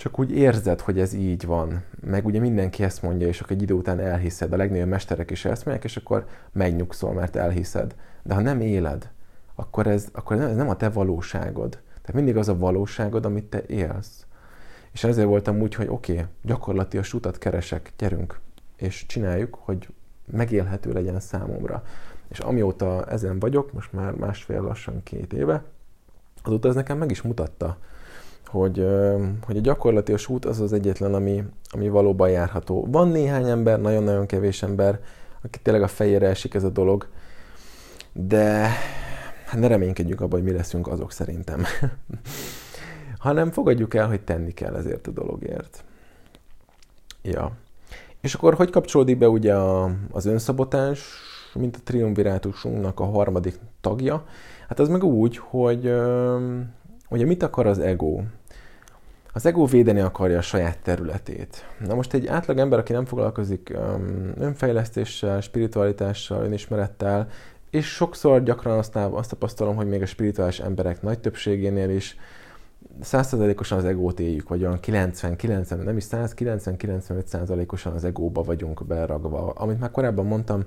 csak 0.00 0.18
úgy 0.18 0.30
érzed, 0.30 0.80
hogy 0.80 0.98
ez 0.98 1.12
így 1.12 1.46
van. 1.46 1.82
Meg 2.00 2.26
ugye 2.26 2.40
mindenki 2.40 2.82
ezt 2.82 3.02
mondja, 3.02 3.26
és 3.26 3.40
akkor 3.40 3.56
egy 3.56 3.62
idő 3.62 3.74
után 3.74 4.00
elhiszed. 4.00 4.52
A 4.52 4.56
legnagyobb 4.56 4.88
mesterek 4.88 5.30
is 5.30 5.44
ezt 5.44 5.64
mondják, 5.64 5.84
és 5.86 5.96
akkor 5.96 6.26
megnyugszol, 6.52 7.12
mert 7.12 7.36
elhiszed. 7.36 7.94
De 8.22 8.34
ha 8.34 8.40
nem 8.40 8.60
éled, 8.60 9.10
akkor 9.54 9.86
ez, 9.86 10.08
akkor 10.12 10.40
ez 10.40 10.56
nem 10.56 10.68
a 10.68 10.76
te 10.76 10.88
valóságod. 10.88 11.70
Tehát 11.70 12.12
mindig 12.12 12.36
az 12.36 12.48
a 12.48 12.56
valóságod, 12.56 13.24
amit 13.24 13.44
te 13.44 13.62
élsz. 13.66 14.26
És 14.92 15.04
ezért 15.04 15.26
voltam 15.26 15.60
úgy, 15.60 15.74
hogy 15.74 15.88
oké, 15.88 16.12
okay, 16.12 16.24
gyakorlatilag 16.42 17.06
utat 17.12 17.38
keresek, 17.38 17.92
gyerünk, 17.98 18.40
és 18.76 19.06
csináljuk, 19.06 19.58
hogy 19.60 19.88
megélhető 20.24 20.92
legyen 20.92 21.20
számomra. 21.20 21.84
És 22.28 22.38
amióta 22.38 23.06
ezen 23.06 23.38
vagyok, 23.38 23.72
most 23.72 23.92
már 23.92 24.12
másfél 24.12 24.62
lassan 24.62 25.02
két 25.02 25.32
éve, 25.32 25.64
azóta 26.42 26.68
ez 26.68 26.74
nekem 26.74 26.98
meg 26.98 27.10
is 27.10 27.22
mutatta, 27.22 27.76
hogy, 28.50 28.86
hogy 29.46 29.56
a 29.56 29.60
gyakorlati 29.60 30.14
út 30.26 30.44
az 30.44 30.60
az 30.60 30.72
egyetlen, 30.72 31.14
ami, 31.14 31.44
ami 31.70 31.88
valóban 31.88 32.30
járható. 32.30 32.86
Van 32.90 33.08
néhány 33.08 33.48
ember, 33.48 33.80
nagyon-nagyon 33.80 34.26
kevés 34.26 34.62
ember, 34.62 35.00
aki 35.42 35.58
tényleg 35.62 35.82
a 35.82 35.88
fejére 35.88 36.28
esik 36.28 36.54
ez 36.54 36.64
a 36.64 36.68
dolog, 36.68 37.08
de 38.12 38.68
hát 39.46 39.60
ne 39.60 39.66
reménykedjük 39.66 40.20
abban, 40.20 40.40
hogy 40.40 40.50
mi 40.50 40.56
leszünk 40.56 40.86
azok 40.86 41.12
szerintem. 41.12 41.64
Hanem 43.18 43.50
fogadjuk 43.50 43.94
el, 43.94 44.08
hogy 44.08 44.20
tenni 44.20 44.52
kell 44.52 44.74
ezért 44.74 45.06
a 45.06 45.10
dologért. 45.10 45.84
Ja. 47.22 47.52
És 48.20 48.34
akkor 48.34 48.54
hogy 48.54 48.70
kapcsolódik 48.70 49.18
be 49.18 49.28
ugye 49.28 49.54
az 50.10 50.26
önszabotás, 50.26 51.00
mint 51.54 51.76
a 51.76 51.80
triumvirátusunknak 51.84 53.00
a 53.00 53.04
harmadik 53.04 53.58
tagja? 53.80 54.24
Hát 54.68 54.78
az 54.78 54.88
meg 54.88 55.04
úgy, 55.04 55.36
hogy 55.36 55.92
ugye 57.08 57.24
mit 57.24 57.42
akar 57.42 57.66
az 57.66 57.78
ego? 57.78 58.20
Az 59.32 59.46
ego 59.46 59.64
védeni 59.64 60.00
akarja 60.00 60.38
a 60.38 60.42
saját 60.42 60.78
területét. 60.78 61.64
Na 61.86 61.94
most 61.94 62.14
egy 62.14 62.26
átlag 62.26 62.58
ember, 62.58 62.78
aki 62.78 62.92
nem 62.92 63.04
foglalkozik 63.04 63.72
önfejlesztéssel, 64.38 65.40
spiritualitással, 65.40 66.44
önismerettel, 66.44 67.28
és 67.70 67.86
sokszor 67.86 68.42
gyakran 68.42 68.78
azt, 68.78 68.96
azt 68.96 69.30
tapasztalom, 69.30 69.76
hogy 69.76 69.88
még 69.88 70.02
a 70.02 70.06
spirituális 70.06 70.60
emberek 70.60 71.02
nagy 71.02 71.18
többségénél 71.18 71.90
is 71.90 72.16
százszerzalékosan 73.00 73.78
az 73.78 73.84
egót 73.84 74.20
éljük, 74.20 74.48
vagy 74.48 74.62
olyan 74.62 74.80
90, 74.80 75.36
90, 75.36 75.78
nem 75.78 75.96
is 75.96 76.02
100, 76.02 76.34
90-95 76.36 77.24
százalékosan 77.24 77.92
az 77.92 78.04
egóba 78.04 78.42
vagyunk 78.42 78.86
beragva. 78.86 79.50
Amit 79.50 79.80
már 79.80 79.90
korábban 79.90 80.26
mondtam, 80.26 80.64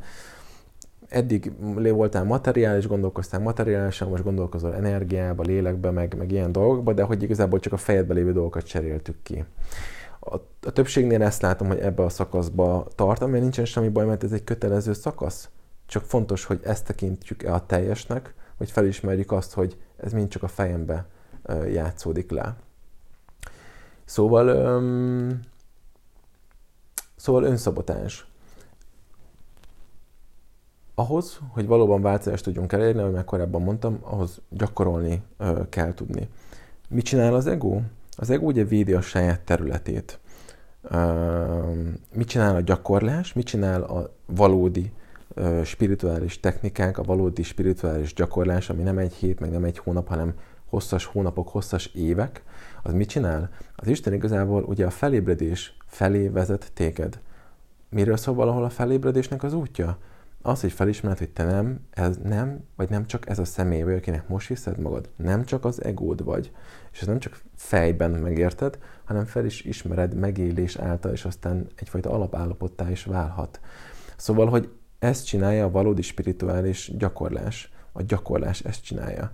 eddig 1.13 1.51
voltál 1.73 2.23
materiális, 2.23 2.87
gondolkoztál 2.87 3.39
materiálisan, 3.39 4.09
most 4.09 4.23
gondolkozol 4.23 4.75
energiába, 4.75 5.43
lélekbe, 5.43 5.91
meg, 5.91 6.17
meg 6.17 6.31
ilyen 6.31 6.51
dolgokba, 6.51 6.93
de 6.93 7.03
hogy 7.03 7.23
igazából 7.23 7.59
csak 7.59 7.73
a 7.73 7.77
fejedbe 7.77 8.13
lévő 8.13 8.33
dolgokat 8.33 8.65
cseréltük 8.65 9.15
ki. 9.23 9.45
A, 10.19 10.35
a 10.61 10.71
többségnél 10.71 11.23
ezt 11.23 11.41
látom, 11.41 11.67
hogy 11.67 11.79
ebbe 11.79 12.03
a 12.03 12.09
szakaszba 12.09 12.87
tart, 12.95 13.21
ami 13.21 13.39
nincsen 13.39 13.65
semmi 13.65 13.89
baj, 13.89 14.05
mert 14.05 14.23
ez 14.23 14.31
egy 14.31 14.43
kötelező 14.43 14.93
szakasz. 14.93 15.49
Csak 15.85 16.03
fontos, 16.03 16.45
hogy 16.45 16.59
ezt 16.63 16.85
tekintjük 16.85 17.43
el 17.43 17.53
a 17.53 17.65
teljesnek, 17.65 18.33
hogy 18.57 18.71
felismerjük 18.71 19.31
azt, 19.31 19.53
hogy 19.53 19.77
ez 19.97 20.13
mind 20.13 20.27
csak 20.27 20.43
a 20.43 20.47
fejembe 20.47 21.05
játszódik 21.71 22.31
le. 22.31 22.55
Szóval, 24.05 24.47
öm, 24.47 25.39
szóval 27.15 27.43
önszabotás. 27.43 28.27
Ahhoz, 30.95 31.39
hogy 31.49 31.67
valóban 31.67 32.01
változást 32.01 32.43
tudjunk 32.43 32.71
elérni, 32.71 33.01
ahogy 33.01 33.13
már 33.13 33.23
korábban 33.23 33.61
mondtam, 33.61 33.97
ahhoz 34.01 34.41
gyakorolni 34.49 35.21
ö, 35.37 35.61
kell 35.69 35.93
tudni. 35.93 36.29
Mit 36.89 37.05
csinál 37.05 37.35
az 37.35 37.47
ego? 37.47 37.79
Az 38.17 38.29
ego 38.29 38.45
ugye 38.45 38.63
védi 38.63 38.93
a 38.93 39.01
saját 39.01 39.39
területét. 39.39 40.19
Ö, 40.81 41.71
mit 42.13 42.27
csinál 42.27 42.55
a 42.55 42.61
gyakorlás? 42.61 43.33
Mit 43.33 43.45
csinál 43.45 43.81
a 43.81 44.13
valódi 44.25 44.91
spirituális 45.63 46.39
technikánk, 46.39 46.97
a 46.97 47.03
valódi 47.03 47.43
spirituális 47.43 48.13
gyakorlás, 48.13 48.69
ami 48.69 48.83
nem 48.83 48.97
egy 48.97 49.13
hét, 49.13 49.39
meg 49.39 49.51
nem 49.51 49.63
egy 49.63 49.77
hónap, 49.77 50.07
hanem 50.07 50.33
hosszas 50.69 51.05
hónapok, 51.05 51.47
hosszas 51.49 51.85
évek, 51.85 52.43
az 52.83 52.93
mit 52.93 53.09
csinál? 53.09 53.49
Az 53.75 53.87
Isten 53.87 54.13
igazából 54.13 54.63
ugye 54.63 54.85
a 54.85 54.89
felébredés 54.89 55.77
felé 55.85 56.27
vezet 56.27 56.71
téged. 56.73 57.19
Miről 57.89 58.17
szól 58.17 58.35
valahol 58.35 58.63
a 58.63 58.69
felébredésnek 58.69 59.43
az 59.43 59.53
útja? 59.53 59.97
Az, 60.45 60.61
hogy 60.61 60.71
felismered, 60.71 61.17
hogy 61.17 61.29
te 61.29 61.43
nem, 61.43 61.79
ez 61.89 62.17
nem, 62.23 62.63
vagy 62.75 62.89
nem 62.89 63.05
csak 63.05 63.29
ez 63.29 63.39
a 63.39 63.45
személy 63.45 63.81
vagy, 63.81 63.93
akinek 63.93 64.27
most 64.27 64.47
hiszed 64.47 64.79
magad. 64.79 65.09
Nem 65.15 65.45
csak 65.45 65.65
az 65.65 65.83
egód 65.83 66.23
vagy. 66.23 66.51
És 66.91 67.01
ez 67.01 67.07
nem 67.07 67.19
csak 67.19 67.41
fejben 67.55 68.11
megérted, 68.11 68.77
hanem 69.03 69.25
fel 69.25 69.45
is 69.45 69.61
ismered 69.61 70.15
megélés 70.15 70.75
által, 70.75 71.11
és 71.11 71.25
aztán 71.25 71.67
egyfajta 71.75 72.11
alapállapottá 72.11 72.91
is 72.91 73.03
válhat. 73.03 73.59
Szóval, 74.15 74.47
hogy 74.47 74.71
ezt 74.99 75.25
csinálja 75.25 75.65
a 75.65 75.71
valódi 75.71 76.01
spirituális 76.01 76.91
gyakorlás. 76.97 77.71
A 77.91 78.01
gyakorlás 78.01 78.59
ezt 78.59 78.83
csinálja. 78.83 79.31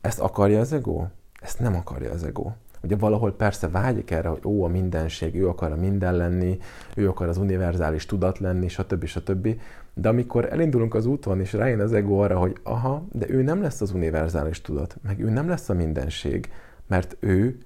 Ezt 0.00 0.20
akarja 0.20 0.60
az 0.60 0.72
ego? 0.72 1.06
Ezt 1.40 1.58
nem 1.58 1.74
akarja 1.74 2.10
az 2.10 2.24
ego. 2.24 2.52
Ugye 2.82 2.96
valahol 2.96 3.32
persze 3.32 3.68
vágyik 3.68 4.10
erre, 4.10 4.28
hogy 4.28 4.40
ó, 4.44 4.64
a 4.64 4.68
mindenség, 4.68 5.34
ő 5.34 5.48
akar 5.48 5.72
a 5.72 5.76
minden 5.76 6.16
lenni, 6.16 6.58
ő 6.96 7.08
akar 7.08 7.28
az 7.28 7.36
univerzális 7.36 8.06
tudat 8.06 8.38
lenni, 8.38 8.68
stb. 8.68 9.04
stb. 9.04 9.60
De 9.94 10.08
amikor 10.08 10.52
elindulunk 10.52 10.94
az 10.94 11.06
úton, 11.06 11.40
és 11.40 11.52
rájön 11.52 11.80
az 11.80 11.92
ego 11.92 12.14
arra, 12.14 12.38
hogy 12.38 12.56
aha, 12.62 13.06
de 13.12 13.28
ő 13.28 13.42
nem 13.42 13.62
lesz 13.62 13.80
az 13.80 13.92
univerzális 13.92 14.60
tudat, 14.60 14.96
meg 15.02 15.20
ő 15.20 15.30
nem 15.30 15.48
lesz 15.48 15.68
a 15.68 15.74
mindenség, 15.74 16.50
mert 16.86 17.16
ő, 17.20 17.58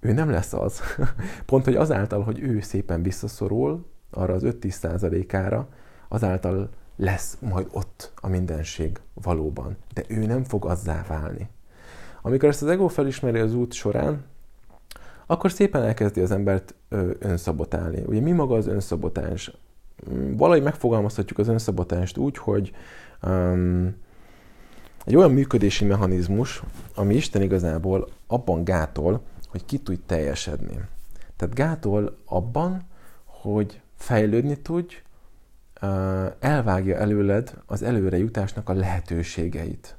ő 0.00 0.12
nem 0.12 0.30
lesz 0.30 0.52
az. 0.52 0.80
Pont, 1.46 1.64
hogy 1.64 1.76
azáltal, 1.76 2.22
hogy 2.22 2.40
ő 2.40 2.60
szépen 2.60 3.02
visszaszorul 3.02 3.86
arra 4.10 4.34
az 4.34 4.42
5-10 4.46 4.70
százalékára, 4.70 5.68
azáltal 6.08 6.68
lesz 6.96 7.36
majd 7.40 7.66
ott 7.70 8.12
a 8.16 8.28
mindenség 8.28 8.98
valóban. 9.14 9.76
De 9.94 10.02
ő 10.08 10.26
nem 10.26 10.44
fog 10.44 10.64
azzá 10.66 11.04
válni. 11.08 11.48
Amikor 12.22 12.48
ezt 12.48 12.62
az 12.62 12.68
ego 12.68 12.88
felismeri 12.88 13.38
az 13.38 13.54
út 13.54 13.72
során, 13.72 14.24
akkor 15.30 15.52
szépen 15.52 15.82
elkezdi 15.82 16.20
az 16.20 16.30
embert 16.30 16.74
ö, 16.88 17.10
önszabotálni. 17.18 18.02
Ugye 18.06 18.20
mi 18.20 18.32
maga 18.32 18.54
az 18.54 18.66
önszabotás? 18.66 19.52
Mm, 20.10 20.36
valahogy 20.36 20.62
megfogalmazhatjuk 20.62 21.38
az 21.38 21.48
önszabotást 21.48 22.16
úgy, 22.16 22.36
hogy 22.36 22.74
um, 23.22 23.94
egy 25.04 25.16
olyan 25.16 25.32
működési 25.32 25.84
mechanizmus, 25.84 26.62
ami 26.94 27.14
Isten 27.14 27.42
igazából 27.42 28.08
abban 28.26 28.64
gátol, 28.64 29.20
hogy 29.48 29.64
ki 29.64 29.78
tudj 29.78 30.00
teljesedni. 30.06 30.80
Tehát 31.36 31.54
gátol 31.54 32.16
abban, 32.24 32.86
hogy 33.24 33.80
fejlődni 33.96 34.56
tudj, 34.56 35.02
elvágja 36.38 36.96
előled 36.96 37.54
az 37.66 37.82
előre 37.82 38.18
jutásnak 38.18 38.68
a 38.68 38.72
lehetőségeit. 38.72 39.96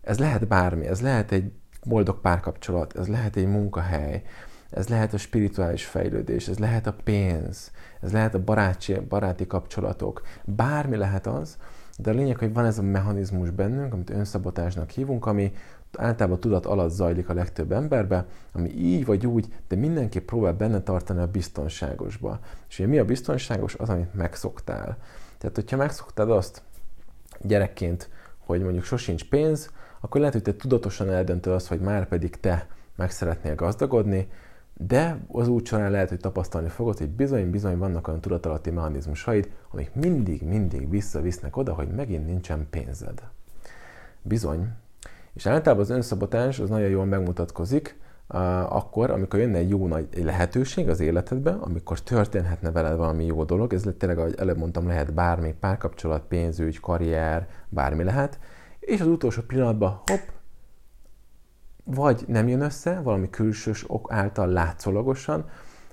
Ez 0.00 0.18
lehet 0.18 0.46
bármi, 0.46 0.86
ez 0.86 1.00
lehet 1.00 1.32
egy 1.32 1.52
boldog 1.84 2.20
párkapcsolat, 2.20 2.98
ez 2.98 3.08
lehet 3.08 3.36
egy 3.36 3.46
munkahely, 3.46 4.22
ez 4.70 4.88
lehet 4.88 5.12
a 5.12 5.18
spirituális 5.18 5.84
fejlődés, 5.84 6.48
ez 6.48 6.58
lehet 6.58 6.86
a 6.86 6.94
pénz, 7.04 7.70
ez 8.00 8.12
lehet 8.12 8.34
a 8.34 8.44
baráti, 8.44 8.94
baráti 9.08 9.46
kapcsolatok, 9.46 10.22
bármi 10.44 10.96
lehet 10.96 11.26
az, 11.26 11.56
de 11.98 12.10
a 12.10 12.14
lényeg, 12.14 12.36
hogy 12.36 12.52
van 12.52 12.64
ez 12.64 12.78
a 12.78 12.82
mechanizmus 12.82 13.50
bennünk, 13.50 13.92
amit 13.92 14.10
önszabotásnak 14.10 14.90
hívunk, 14.90 15.26
ami 15.26 15.52
általában 15.96 16.40
tudat 16.40 16.66
alatt 16.66 16.90
zajlik 16.90 17.28
a 17.28 17.34
legtöbb 17.34 17.72
emberbe, 17.72 18.26
ami 18.52 18.68
így 18.68 19.04
vagy 19.04 19.26
úgy, 19.26 19.54
de 19.68 19.76
mindenki 19.76 20.20
próbál 20.20 20.52
benne 20.52 20.80
tartani 20.80 21.20
a 21.20 21.26
biztonságosba. 21.26 22.38
És 22.68 22.78
ugye 22.78 22.88
mi 22.88 22.98
a 22.98 23.04
biztonságos? 23.04 23.74
Az, 23.74 23.88
amit 23.88 24.14
megszoktál. 24.14 24.96
Tehát, 25.38 25.56
hogyha 25.56 25.76
megszoktad 25.76 26.30
azt 26.30 26.62
gyerekként, 27.40 28.08
hogy 28.38 28.62
mondjuk 28.62 28.84
sosincs 28.84 29.28
pénz, 29.28 29.70
akkor 30.04 30.20
lehet, 30.20 30.34
hogy 30.34 30.42
te 30.42 30.56
tudatosan 30.56 31.10
eldöntöd 31.10 31.52
azt, 31.52 31.68
hogy 31.68 31.80
már 31.80 32.08
pedig 32.08 32.40
te 32.40 32.66
meg 32.96 33.10
szeretnél 33.10 33.54
gazdagodni, 33.54 34.28
de 34.76 35.18
az 35.28 35.48
út 35.48 35.66
során 35.66 35.90
lehet, 35.90 36.08
hogy 36.08 36.20
tapasztalni 36.20 36.68
fogod, 36.68 36.98
hogy 36.98 37.08
bizony-bizony 37.08 37.78
vannak 37.78 38.08
olyan 38.08 38.20
tudatalatti 38.20 38.70
mechanizmusaid, 38.70 39.50
amik 39.70 39.94
mindig-mindig 39.94 40.90
visszavisznek 40.90 41.56
oda, 41.56 41.74
hogy 41.74 41.88
megint 41.88 42.26
nincsen 42.26 42.66
pénzed. 42.70 43.22
Bizony. 44.22 44.68
És 45.32 45.46
általában 45.46 45.84
az 45.84 45.90
önszabotás 45.90 46.58
az 46.58 46.68
nagyon 46.68 46.88
jól 46.88 47.04
megmutatkozik, 47.04 48.00
akkor, 48.68 49.10
amikor 49.10 49.40
jönne 49.40 49.58
egy 49.58 49.68
jó 49.68 49.86
nagy 49.86 50.08
lehetőség 50.24 50.88
az 50.88 51.00
életedbe, 51.00 51.50
amikor 51.50 52.00
történhetne 52.00 52.70
veled 52.70 52.96
valami 52.96 53.24
jó 53.24 53.44
dolog, 53.44 53.72
ez 53.72 53.84
tényleg, 53.98 54.18
ahogy 54.18 54.34
előbb 54.38 54.58
mondtam, 54.58 54.86
lehet 54.86 55.14
bármi, 55.14 55.54
párkapcsolat, 55.60 56.22
pénzügy, 56.28 56.80
karrier, 56.80 57.48
bármi 57.68 58.04
lehet, 58.04 58.38
és 58.82 59.00
az 59.00 59.06
utolsó 59.06 59.42
pillanatban 59.42 60.00
hopp, 60.06 60.28
vagy 61.84 62.24
nem 62.26 62.48
jön 62.48 62.60
össze, 62.60 63.00
valami 63.00 63.30
külsős 63.30 63.84
ok 63.86 64.12
által 64.12 64.46
látszólagosan, 64.46 65.44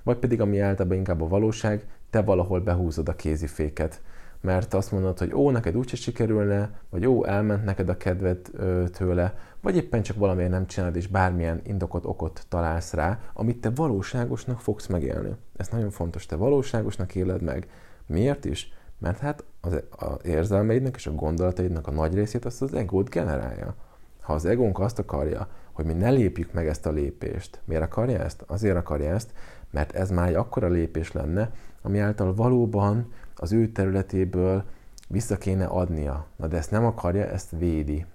vagy 0.02 0.16
pedig 0.16 0.40
ami 0.40 0.60
általában 0.60 0.96
inkább 0.96 1.22
a 1.22 1.28
valóság, 1.28 1.86
te 2.10 2.22
valahol 2.22 2.60
behúzod 2.60 3.08
a 3.08 3.16
kéziféket. 3.16 4.02
Mert 4.40 4.74
azt 4.74 4.92
mondod, 4.92 5.18
hogy 5.18 5.34
ó, 5.34 5.50
neked 5.50 5.76
úgyse 5.76 5.96
sikerülne, 5.96 6.70
vagy 6.90 7.06
ó, 7.06 7.24
elment 7.24 7.64
neked 7.64 7.88
a 7.88 7.96
kedved 7.96 8.38
ö, 8.52 8.84
tőle, 8.88 9.34
vagy 9.60 9.76
éppen 9.76 10.02
csak 10.02 10.16
valamiért 10.16 10.50
nem 10.50 10.66
csinálod, 10.66 10.96
és 10.96 11.06
bármilyen 11.06 11.60
indokot, 11.64 12.04
okot 12.04 12.44
találsz 12.48 12.92
rá, 12.92 13.18
amit 13.32 13.60
te 13.60 13.70
valóságosnak 13.70 14.60
fogsz 14.60 14.86
megélni. 14.86 15.36
Ez 15.56 15.68
nagyon 15.68 15.90
fontos, 15.90 16.26
te 16.26 16.36
valóságosnak 16.36 17.14
éled 17.14 17.42
meg. 17.42 17.68
Miért 18.06 18.44
is? 18.44 18.72
Mert 19.00 19.18
hát 19.18 19.44
az, 19.60 19.82
az 19.90 20.16
érzelmeidnek 20.22 20.96
és 20.96 21.06
a 21.06 21.14
gondolataidnak 21.14 21.86
a 21.86 21.90
nagy 21.90 22.14
részét 22.14 22.44
azt 22.44 22.62
az 22.62 22.74
egót 22.74 23.08
generálja. 23.08 23.74
Ha 24.20 24.32
az 24.32 24.44
egónk 24.44 24.78
azt 24.78 24.98
akarja, 24.98 25.48
hogy 25.72 25.84
mi 25.84 25.92
ne 25.92 26.10
lépjük 26.10 26.52
meg 26.52 26.66
ezt 26.66 26.86
a 26.86 26.90
lépést. 26.90 27.60
Miért 27.64 27.82
akarja 27.82 28.18
ezt? 28.18 28.44
Azért 28.46 28.76
akarja 28.76 29.14
ezt, 29.14 29.32
mert 29.70 29.92
ez 29.92 30.10
már 30.10 30.28
egy 30.28 30.34
akkora 30.34 30.68
lépés 30.68 31.12
lenne, 31.12 31.52
ami 31.82 31.98
által 31.98 32.34
valóban 32.34 33.12
az 33.36 33.52
ő 33.52 33.68
területéből 33.68 34.64
vissza 35.08 35.38
kéne 35.38 35.64
adnia. 35.64 36.26
Na 36.36 36.46
de 36.46 36.56
ezt 36.56 36.70
nem 36.70 36.84
akarja, 36.84 37.26
ezt 37.26 37.50
védi. 37.58 38.06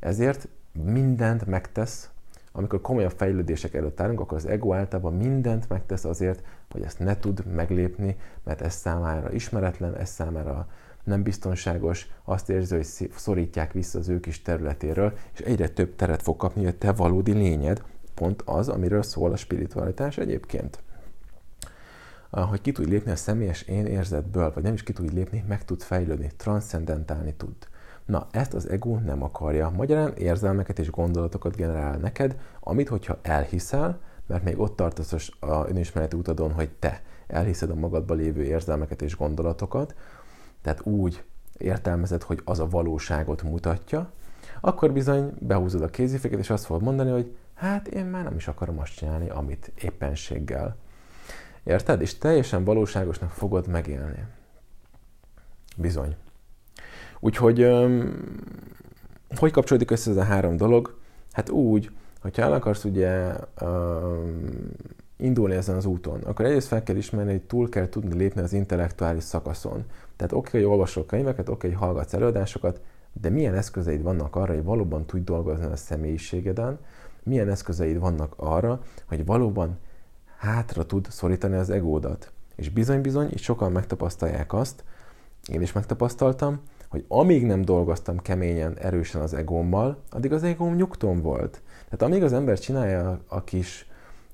Ezért 0.00 0.48
mindent 0.72 1.46
megtesz, 1.46 2.10
amikor 2.52 2.80
komolyabb 2.80 3.12
fejlődések 3.16 3.74
előtt 3.74 4.00
állunk, 4.00 4.20
akkor 4.20 4.36
az 4.36 4.46
ego 4.46 4.72
általában 4.72 5.14
mindent 5.14 5.68
megtesz 5.68 6.04
azért, 6.04 6.42
hogy 6.70 6.82
ezt 6.82 6.98
ne 6.98 7.16
tud 7.16 7.46
meglépni, 7.54 8.16
mert 8.44 8.60
ez 8.60 8.74
számára 8.74 9.32
ismeretlen, 9.32 9.96
ez 9.96 10.10
számára 10.10 10.68
nem 11.04 11.22
biztonságos, 11.22 12.08
azt 12.24 12.50
érzi, 12.50 12.74
hogy 12.74 13.10
szorítják 13.16 13.72
vissza 13.72 13.98
az 13.98 14.08
ő 14.08 14.20
kis 14.20 14.42
területéről, 14.42 15.12
és 15.32 15.40
egyre 15.40 15.68
több 15.68 15.96
teret 15.96 16.22
fog 16.22 16.36
kapni, 16.36 16.64
hogy 16.64 16.76
te 16.76 16.92
valódi 16.92 17.32
lényed, 17.32 17.82
pont 18.14 18.42
az, 18.42 18.68
amiről 18.68 19.02
szól 19.02 19.32
a 19.32 19.36
spiritualitás 19.36 20.18
egyébként. 20.18 20.82
Hogy 22.30 22.60
ki 22.60 22.72
tud 22.72 22.88
lépni 22.88 23.10
a 23.10 23.16
személyes 23.16 23.62
én 23.62 23.86
érzetből, 23.86 24.52
vagy 24.54 24.62
nem 24.62 24.72
is 24.72 24.82
ki 24.82 24.92
tud 24.92 25.12
lépni, 25.12 25.44
meg 25.48 25.64
tud 25.64 25.82
fejlődni, 25.82 26.30
transzcendentálni 26.36 27.34
tud. 27.34 27.54
Na, 28.04 28.26
ezt 28.30 28.54
az 28.54 28.68
ego 28.68 28.98
nem 28.98 29.22
akarja. 29.22 29.70
Magyarán 29.70 30.12
érzelmeket 30.16 30.78
és 30.78 30.90
gondolatokat 30.90 31.56
generál 31.56 31.96
neked, 31.96 32.38
amit, 32.60 32.88
hogyha 32.88 33.18
elhiszel, 33.22 34.00
mert 34.26 34.44
még 34.44 34.60
ott 34.60 34.76
tartasz 34.76 35.30
a 35.40 35.68
önismereti 35.68 36.16
utadon, 36.16 36.52
hogy 36.52 36.70
te 36.70 37.02
elhiszed 37.26 37.70
a 37.70 37.74
magadban 37.74 38.16
lévő 38.16 38.42
érzelmeket 38.42 39.02
és 39.02 39.16
gondolatokat, 39.16 39.94
tehát 40.62 40.86
úgy 40.86 41.24
értelmezed, 41.58 42.22
hogy 42.22 42.40
az 42.44 42.58
a 42.58 42.68
valóságot 42.68 43.42
mutatja, 43.42 44.12
akkor 44.60 44.92
bizony 44.92 45.32
behúzod 45.38 45.82
a 45.82 45.88
kéziféket, 45.88 46.38
és 46.38 46.50
azt 46.50 46.64
fogod 46.64 46.82
mondani, 46.82 47.10
hogy 47.10 47.36
hát 47.54 47.88
én 47.88 48.04
már 48.04 48.24
nem 48.24 48.36
is 48.36 48.48
akarom 48.48 48.78
azt 48.78 48.94
csinálni, 48.94 49.28
amit 49.28 49.72
éppenséggel. 49.82 50.76
Érted? 51.64 52.00
És 52.00 52.18
teljesen 52.18 52.64
valóságosnak 52.64 53.30
fogod 53.30 53.68
megélni. 53.68 54.24
Bizony. 55.76 56.16
Úgyhogy 57.20 57.68
hogy 59.36 59.50
kapcsolódik 59.50 59.90
össze 59.90 60.10
ez 60.10 60.16
a 60.16 60.22
három 60.22 60.56
dolog? 60.56 60.98
Hát 61.32 61.50
úgy, 61.50 61.90
hogyha 62.24 62.42
el 62.42 62.52
akarsz 62.52 62.84
ugye 62.84 63.34
indulni 65.16 65.54
ezen 65.54 65.76
az 65.76 65.84
úton, 65.84 66.20
akkor 66.22 66.44
egyrészt 66.44 66.66
fel 66.66 66.82
kell 66.82 66.96
ismerni, 66.96 67.30
hogy 67.30 67.42
túl 67.42 67.68
kell 67.68 67.88
tudni 67.88 68.14
lépni 68.14 68.40
az 68.40 68.52
intellektuális 68.52 69.22
szakaszon. 69.22 69.84
Tehát 70.16 70.32
oké, 70.32 70.48
okay, 70.48 70.60
hogy 70.60 70.70
olvasol 70.70 71.06
könyveket, 71.06 71.48
oké, 71.48 71.66
okay, 71.66 71.70
hogy 71.70 71.78
hallgatsz 71.78 72.14
előadásokat, 72.14 72.80
de 73.12 73.28
milyen 73.28 73.54
eszközeid 73.54 74.02
vannak 74.02 74.36
arra, 74.36 74.54
hogy 74.54 74.64
valóban 74.64 75.06
tudj 75.06 75.24
dolgozni 75.24 75.64
a 75.64 75.76
személyiségeden, 75.76 76.78
milyen 77.22 77.48
eszközeid 77.48 77.98
vannak 77.98 78.34
arra, 78.36 78.80
hogy 79.06 79.24
valóban 79.24 79.78
hátra 80.38 80.86
tud 80.86 81.06
szorítani 81.10 81.56
az 81.56 81.70
egódat. 81.70 82.32
És 82.54 82.70
bizony-bizony, 82.70 83.28
és 83.30 83.42
sokan 83.42 83.72
megtapasztalják 83.72 84.52
azt, 84.52 84.84
én 85.46 85.62
is 85.62 85.72
megtapasztaltam, 85.72 86.60
hogy 86.94 87.04
amíg 87.08 87.46
nem 87.46 87.62
dolgoztam 87.62 88.18
keményen, 88.18 88.78
erősen 88.78 89.20
az 89.20 89.34
egómmal, 89.34 90.02
addig 90.10 90.32
az 90.32 90.42
egóm 90.42 90.74
nyugton 90.74 91.20
volt. 91.20 91.62
Tehát 91.84 92.02
amíg 92.02 92.22
az 92.22 92.32
ember 92.32 92.58
csinálja 92.58 93.20
a 93.26 93.44
kis, 93.44 93.88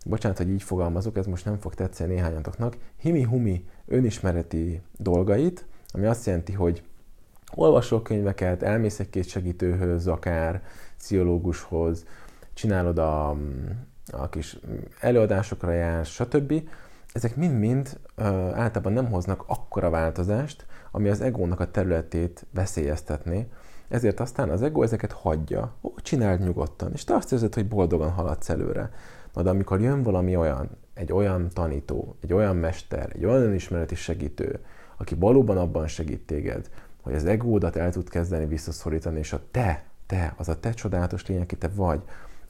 bocsánat, 0.06 0.36
hogy 0.36 0.50
így 0.50 0.62
fogalmazok, 0.62 1.16
ez 1.16 1.26
most 1.26 1.44
nem 1.44 1.58
fog 1.58 1.74
tetszeni 1.74 2.14
néhányatoknak, 2.14 2.76
himi-humi 2.96 3.64
önismereti 3.86 4.80
dolgait, 4.96 5.66
ami 5.92 6.06
azt 6.06 6.26
jelenti, 6.26 6.52
hogy 6.52 6.82
olvasol 7.54 8.02
könyveket, 8.02 8.62
elmész 8.62 9.00
egy 9.00 9.10
két 9.10 9.28
segítőhöz, 9.28 10.06
akár 10.06 10.62
pszichológushoz, 10.98 12.04
csinálod 12.54 12.98
a, 12.98 13.28
a 14.10 14.28
kis 14.30 14.58
előadásokra 15.00 15.72
jársz, 15.72 16.08
stb. 16.08 16.68
Ezek 17.12 17.36
mind-mind 17.36 17.98
általában 18.52 18.92
nem 18.92 19.10
hoznak 19.10 19.44
akkora 19.46 19.90
változást, 19.90 20.66
ami 20.90 21.09
az 21.09 21.20
egónak 21.20 21.61
a 21.61 21.70
területét 21.70 22.46
veszélyeztetné, 22.55 23.48
ezért 23.88 24.20
aztán 24.20 24.50
az 24.50 24.62
ego 24.62 24.83
ezeket 24.83 25.12
hagyja. 25.12 25.74
Ó, 25.83 25.94
csináld 25.96 26.40
nyugodtan, 26.40 26.92
és 26.92 27.05
te 27.05 27.14
azt 27.14 27.33
érzed, 27.33 27.55
hogy 27.55 27.68
boldogan 27.68 28.11
haladsz 28.11 28.48
előre. 28.48 28.90
Na 29.35 29.42
de 29.42 29.50
amikor 29.50 29.81
jön 29.81 30.03
valami 30.03 30.37
olyan, 30.37 30.70
egy 30.94 31.12
olyan 31.12 31.48
tanító, 31.48 32.16
egy 32.20 32.33
olyan 32.33 32.57
mester, 32.57 33.11
egy 33.14 33.24
olyan 33.24 33.42
önismereti 33.42 33.94
segítő, 33.94 34.61
aki 34.96 35.14
valóban 35.14 35.59
abban 35.59 35.87
segít 35.87 36.26
téged, 36.26 36.70
hogy 37.03 37.14
az 37.14 37.24
egódat 37.24 37.76
el 37.76 37.90
tud 37.90 38.09
kezdeni 38.09 38.46
visszaszorítani, 38.46 39.18
és 39.18 39.33
a 39.33 39.40
te, 39.50 39.85
te, 40.07 40.35
az 40.37 40.48
a 40.48 40.61
te 40.61 40.72
csodálatos 40.72 41.26
lény, 41.26 41.40
aki 41.40 41.57
te 41.57 41.68
vagy, 41.68 42.00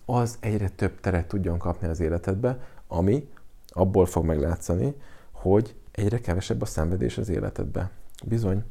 az 0.04 0.36
egyre 0.40 0.68
több 0.68 1.00
teret 1.00 1.26
tudjon 1.26 1.58
kapni 1.58 1.88
az 1.88 2.00
életedbe, 2.00 2.58
ami 2.88 3.28
abból 3.68 4.06
fog 4.06 4.24
meglátszani, 4.24 4.94
hogy 5.32 5.74
egyre 5.92 6.18
kevesebb 6.18 6.62
a 6.62 6.64
szenvedés 6.64 7.18
az 7.18 7.28
életedbe. 7.28 7.90
Bizony, 8.24 8.62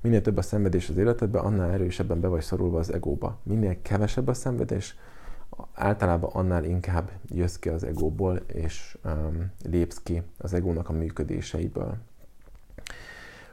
minél 0.00 0.20
több 0.20 0.36
a 0.36 0.42
szenvedés 0.42 0.88
az 0.88 0.96
életedben, 0.96 1.44
annál 1.44 1.70
erősebben 1.70 2.20
be 2.20 2.28
vagy 2.28 2.42
szorulva 2.42 2.78
az 2.78 2.92
egóba. 2.92 3.38
Minél 3.42 3.82
kevesebb 3.82 4.28
a 4.28 4.34
szenvedés, 4.34 4.96
általában 5.72 6.30
annál 6.32 6.64
inkább 6.64 7.10
jössz 7.28 7.56
ki 7.56 7.68
az 7.68 7.84
egóból, 7.84 8.40
és 8.46 8.98
um, 9.04 9.50
lépsz 9.70 10.00
ki 10.02 10.22
az 10.38 10.54
egónak 10.54 10.88
a 10.88 10.92
működéseiből. 10.92 11.96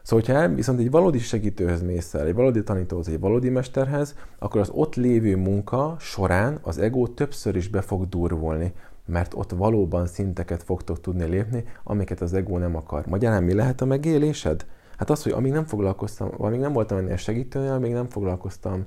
Szóval, 0.02 0.26
hogyha 0.26 0.56
viszont 0.56 0.80
egy 0.80 0.92
valódi 0.92 1.20
segítőhöz 1.20 1.82
mész 1.82 2.13
el, 2.13 2.26
egy 2.26 2.34
valódi 2.34 2.63
tanítóhoz, 2.63 3.08
egy 3.08 3.20
valódi 3.20 3.50
mesterhez, 3.50 4.16
akkor 4.39 4.62
az 4.62 4.70
ott 4.70 4.96
lévő 4.96 5.36
munka 5.36 5.96
során 6.00 6.60
az 6.62 6.78
ego 6.78 7.08
többször 7.08 7.56
is 7.56 7.68
be 7.68 7.82
fog 7.82 8.10
durvulni, 8.10 8.74
mert 9.06 9.34
ott 9.34 9.52
valóban 9.52 10.08
szinteket 10.08 10.63
fogtok 10.63 11.02
tudni 11.02 11.26
lépni, 11.26 11.63
amiket 11.84 12.22
az 12.22 12.34
ego 12.34 12.58
nem 12.58 12.76
akar. 12.76 13.06
Magyarán 13.06 13.44
mi 13.44 13.54
lehet 13.54 13.82
a 13.82 13.86
megélésed? 13.86 14.66
Hát 15.04 15.12
az, 15.12 15.24
hogy 15.24 15.32
amíg 15.32 15.52
nem 15.52 15.66
foglalkoztam, 15.66 16.30
amíg 16.38 16.60
nem 16.60 16.74
voltam 16.74 16.98
ennél 16.98 17.16
segítőnél, 17.16 17.72
amíg 17.72 17.92
nem 17.92 18.10
foglalkoztam, 18.10 18.86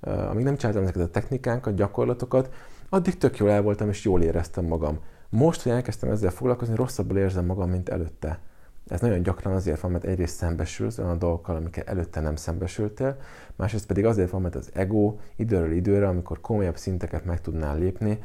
amíg 0.00 0.44
nem 0.44 0.56
csináltam 0.56 0.82
ezeket 0.82 1.02
a 1.02 1.10
technikánkat, 1.10 1.74
gyakorlatokat, 1.74 2.52
addig 2.88 3.18
tök 3.18 3.36
jól 3.36 3.50
el 3.50 3.62
voltam, 3.62 3.88
és 3.88 4.04
jól 4.04 4.22
éreztem 4.22 4.64
magam. 4.64 4.98
Most, 5.28 5.62
hogy 5.62 5.72
elkezdtem 5.72 6.10
ezzel 6.10 6.30
foglalkozni, 6.30 6.74
rosszabbul 6.74 7.18
érzem 7.18 7.44
magam, 7.44 7.70
mint 7.70 7.88
előtte. 7.88 8.38
Ez 8.86 9.00
nagyon 9.00 9.22
gyakran 9.22 9.54
azért 9.54 9.80
van, 9.80 9.90
mert 9.90 10.04
egyrészt 10.04 10.36
szembesülsz 10.36 10.98
olyan 10.98 11.18
dolgokkal, 11.18 11.56
amikkel 11.56 11.84
előtte 11.84 12.20
nem 12.20 12.36
szembesültél, 12.36 13.16
másrészt 13.56 13.86
pedig 13.86 14.04
azért 14.04 14.30
van, 14.30 14.40
mert 14.40 14.54
az 14.54 14.70
ego 14.74 15.16
időről 15.36 15.72
időre, 15.72 16.08
amikor 16.08 16.40
komolyabb 16.40 16.76
szinteket 16.76 17.24
meg 17.24 17.40
tudnál 17.40 17.78
lépni, 17.78 18.18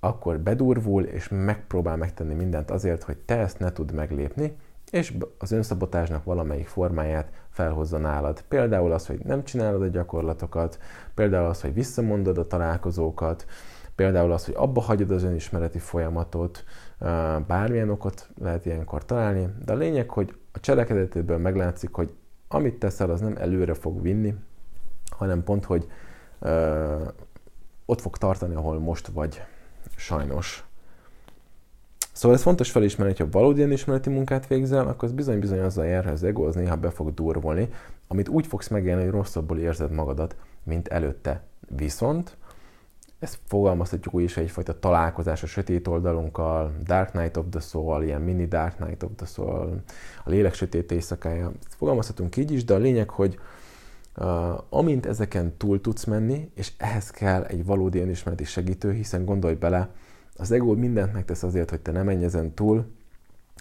akkor 0.00 0.38
bedurvul, 0.38 1.02
és 1.02 1.28
megpróbál 1.28 1.96
megtenni 1.96 2.34
mindent 2.34 2.70
azért, 2.70 3.02
hogy 3.02 3.16
te 3.16 3.36
ezt 3.36 3.58
ne 3.58 3.72
tudd 3.72 3.94
meglépni, 3.94 4.56
és 4.90 5.14
az 5.38 5.52
önszabotásnak 5.52 6.24
valamelyik 6.24 6.66
formáját 6.66 7.30
felhozza 7.50 7.98
nálad. 7.98 8.42
Például 8.48 8.92
az, 8.92 9.06
hogy 9.06 9.18
nem 9.24 9.44
csinálod 9.44 9.82
a 9.82 9.88
gyakorlatokat, 9.88 10.78
például 11.14 11.46
az, 11.46 11.60
hogy 11.60 11.74
visszamondod 11.74 12.38
a 12.38 12.46
találkozókat, 12.46 13.46
például 13.94 14.32
az, 14.32 14.44
hogy 14.44 14.54
abba 14.56 14.80
hagyod 14.80 15.10
az 15.10 15.22
önismereti 15.22 15.78
folyamatot, 15.78 16.64
bármilyen 17.46 17.90
okot 17.90 18.28
lehet 18.40 18.66
ilyenkor 18.66 19.04
találni, 19.04 19.48
de 19.64 19.72
a 19.72 19.76
lényeg, 19.76 20.10
hogy 20.10 20.36
a 20.52 20.60
cselekedetéből 20.60 21.38
meglátszik, 21.38 21.94
hogy 21.94 22.14
amit 22.48 22.78
teszel, 22.78 23.10
az 23.10 23.20
nem 23.20 23.36
előre 23.36 23.74
fog 23.74 24.02
vinni, 24.02 24.34
hanem 25.10 25.44
pont, 25.44 25.64
hogy 25.64 25.86
ö, 26.38 27.04
ott 27.86 28.00
fog 28.00 28.16
tartani, 28.16 28.54
ahol 28.54 28.78
most 28.78 29.06
vagy. 29.06 29.42
Sajnos. 29.96 30.67
Szóval 32.18 32.36
ez 32.36 32.42
fontos 32.42 32.70
felismerni, 32.70 33.14
hogy 33.16 33.26
ha 33.26 33.38
valódi 33.38 33.72
ismereti 33.72 34.10
munkát 34.10 34.46
végzel, 34.46 34.88
akkor 34.88 35.08
az 35.08 35.14
bizony-bizony 35.14 35.58
azzal 35.58 35.86
jár, 35.86 36.04
hogy 36.04 36.12
az 36.12 36.22
ego 36.22 36.46
az 36.46 36.54
néha 36.54 36.76
be 36.76 36.90
fog 36.90 37.14
durvolni, 37.14 37.68
amit 38.08 38.28
úgy 38.28 38.46
fogsz 38.46 38.68
megélni, 38.68 39.02
hogy 39.02 39.10
rosszabbul 39.10 39.58
érzed 39.58 39.92
magadat, 39.92 40.36
mint 40.62 40.88
előtte. 40.88 41.42
Viszont 41.76 42.36
ezt 43.18 43.38
fogalmazhatjuk 43.46 44.14
úgy 44.14 44.22
is 44.22 44.36
egyfajta 44.36 44.78
találkozás 44.78 45.42
a 45.42 45.46
sötét 45.46 45.88
oldalunkkal, 45.88 46.72
Dark 46.84 47.10
Knight 47.10 47.36
of 47.36 47.44
the 47.50 47.60
Soul, 47.60 48.02
ilyen 48.02 48.20
mini 48.20 48.46
Dark 48.46 48.76
Knight 48.76 49.02
of 49.02 49.10
the 49.16 49.26
Soul, 49.26 49.82
a 50.24 50.30
lélek 50.30 50.54
sötét 50.54 50.92
éjszakája. 50.92 51.52
Ezt 51.66 51.74
fogalmazhatunk 51.76 52.36
így 52.36 52.52
is, 52.52 52.64
de 52.64 52.74
a 52.74 52.78
lényeg, 52.78 53.10
hogy 53.10 53.38
uh, 54.16 54.26
amint 54.68 55.06
ezeken 55.06 55.56
túl 55.56 55.80
tudsz 55.80 56.04
menni, 56.04 56.50
és 56.54 56.72
ehhez 56.76 57.10
kell 57.10 57.42
egy 57.42 57.64
valódi 57.64 58.00
önismereti 58.00 58.44
segítő, 58.44 58.92
hiszen 58.92 59.24
gondolj 59.24 59.54
bele, 59.54 59.90
az 60.38 60.50
ego 60.50 60.74
mindent 60.74 61.12
megtesz 61.12 61.42
azért, 61.42 61.70
hogy 61.70 61.80
te 61.80 61.92
ne 61.92 62.02
menj 62.02 62.24
ezen 62.24 62.54
túl, 62.54 62.86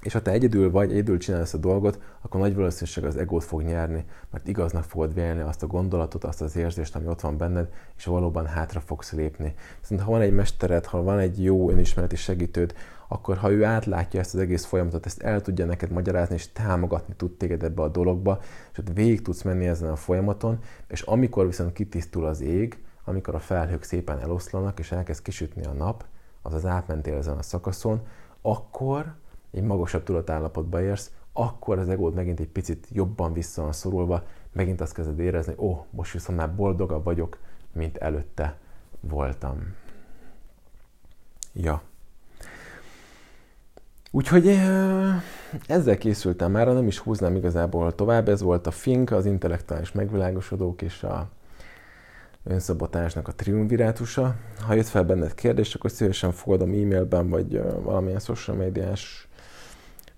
és 0.01 0.13
ha 0.13 0.21
te 0.21 0.31
egyedül 0.31 0.71
vagy, 0.71 0.91
egyedül 0.91 1.17
csinálsz 1.17 1.53
a 1.53 1.57
dolgot, 1.57 1.99
akkor 2.21 2.41
nagy 2.41 2.55
valószínűség 2.55 3.03
az 3.03 3.17
egót 3.17 3.43
fog 3.43 3.61
nyerni, 3.61 4.05
mert 4.31 4.47
igaznak 4.47 4.83
fogod 4.83 5.13
vélni 5.13 5.41
azt 5.41 5.63
a 5.63 5.67
gondolatot, 5.67 6.23
azt 6.23 6.41
az 6.41 6.55
érzést, 6.55 6.95
ami 6.95 7.07
ott 7.07 7.21
van 7.21 7.37
benned, 7.37 7.69
és 7.97 8.05
valóban 8.05 8.45
hátra 8.45 8.79
fogsz 8.79 9.11
lépni. 9.11 9.53
Viszont 9.79 10.01
ha 10.01 10.11
van 10.11 10.21
egy 10.21 10.33
mestered, 10.33 10.85
ha 10.85 11.03
van 11.03 11.19
egy 11.19 11.43
jó 11.43 11.69
önismereti 11.69 12.15
segítőd, 12.15 12.73
akkor 13.07 13.37
ha 13.37 13.51
ő 13.51 13.63
átlátja 13.63 14.19
ezt 14.19 14.33
az 14.33 14.39
egész 14.39 14.65
folyamatot, 14.65 15.05
ezt 15.05 15.21
el 15.21 15.41
tudja 15.41 15.65
neked 15.65 15.91
magyarázni, 15.91 16.35
és 16.35 16.51
támogatni 16.51 17.13
tud 17.17 17.31
téged 17.37 17.63
ebbe 17.63 17.81
a 17.81 17.87
dologba, 17.87 18.39
és 18.71 18.77
ott 18.77 18.93
végig 18.93 19.21
tudsz 19.21 19.41
menni 19.41 19.67
ezen 19.67 19.89
a 19.89 19.95
folyamaton, 19.95 20.59
és 20.87 21.01
amikor 21.01 21.45
viszont 21.45 21.73
kitisztul 21.73 22.25
az 22.25 22.41
ég, 22.41 22.77
amikor 23.03 23.35
a 23.35 23.39
felhők 23.39 23.83
szépen 23.83 24.19
eloszlanak, 24.19 24.79
és 24.79 24.91
elkezd 24.91 25.21
kisütni 25.21 25.65
a 25.65 25.71
nap, 25.71 26.05
azaz 26.47 26.65
átmentél 26.65 27.17
ezen 27.17 27.37
a 27.37 27.41
szakaszon, 27.41 28.01
akkor 28.41 29.15
egy 29.51 29.63
magasabb 29.63 30.03
tudatállapotba 30.03 30.81
érsz, 30.81 31.11
akkor 31.33 31.79
az 31.79 31.89
egód 31.89 32.13
megint 32.13 32.39
egy 32.39 32.47
picit 32.47 32.87
jobban 32.91 33.33
vissza 33.33 33.61
van 33.61 33.71
szorulva, 33.71 34.23
megint 34.51 34.81
azt 34.81 34.93
kezded 34.93 35.19
érezni, 35.19 35.53
ó, 35.57 35.69
oh, 35.69 35.83
most 35.89 36.11
viszont 36.11 36.37
már 36.37 36.55
boldogabb 36.55 37.03
vagyok, 37.03 37.37
mint 37.73 37.97
előtte 37.97 38.57
voltam. 38.99 39.75
Ja. 41.53 41.81
Úgyhogy 44.11 44.47
ezzel 45.67 45.97
készültem 45.97 46.51
már, 46.51 46.67
nem 46.67 46.87
is 46.87 46.99
húznám 46.99 47.35
igazából 47.35 47.95
tovább, 47.95 48.29
ez 48.29 48.41
volt 48.41 48.67
a 48.67 48.71
Fink, 48.71 49.11
az 49.11 49.25
intellektuális 49.25 49.91
megvilágosodók 49.91 50.81
és 50.81 51.03
a 51.03 51.29
önszabotásnak 52.47 53.27
a 53.27 53.33
triumvirátusa. 53.33 54.35
Ha 54.67 54.73
jött 54.73 54.87
fel 54.87 55.03
benned 55.03 55.33
kérdés, 55.33 55.73
akkor 55.73 55.91
szívesen 55.91 56.31
fogadom 56.31 56.69
e-mailben, 56.69 57.29
vagy 57.29 57.61
valamilyen 57.83 58.19
social 58.19 58.57
médiás 58.57 59.27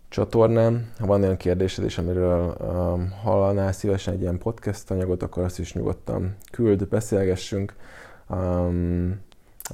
csatornán. 0.10 0.92
Ha 1.00 1.06
van 1.06 1.22
olyan 1.22 1.38
kérdésed 1.38 1.86
is, 1.86 1.98
amiről 1.98 2.56
um, 2.60 3.12
hallanál 3.24 3.72
szívesen 3.72 4.14
egy 4.14 4.22
ilyen 4.22 4.38
podcast 4.38 4.92
anyagot, 4.92 5.24
akkor 5.24 5.44
azt 5.44 5.60
is 5.60 5.74
nyugodtan 5.74 6.36
küld, 6.52 6.88
beszélgessünk. 6.88 7.76
Um, 8.30 9.20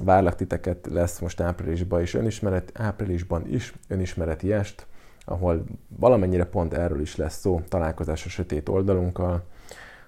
várlak 0.00 0.34
titeket, 0.34 0.86
lesz 0.90 1.18
most 1.18 1.40
áprilisban 1.40 2.00
is 2.00 2.14
önismeret, 2.14 2.70
áprilisban 2.74 3.46
is 3.48 3.74
önismereti 3.88 4.52
est, 4.52 4.86
ahol 5.24 5.64
valamennyire 5.88 6.44
pont 6.44 6.72
erről 6.72 7.00
is 7.00 7.16
lesz 7.16 7.38
szó, 7.38 7.60
találkozás 7.68 8.26
a 8.26 8.28
sötét 8.28 8.68
oldalunkkal. 8.68 9.42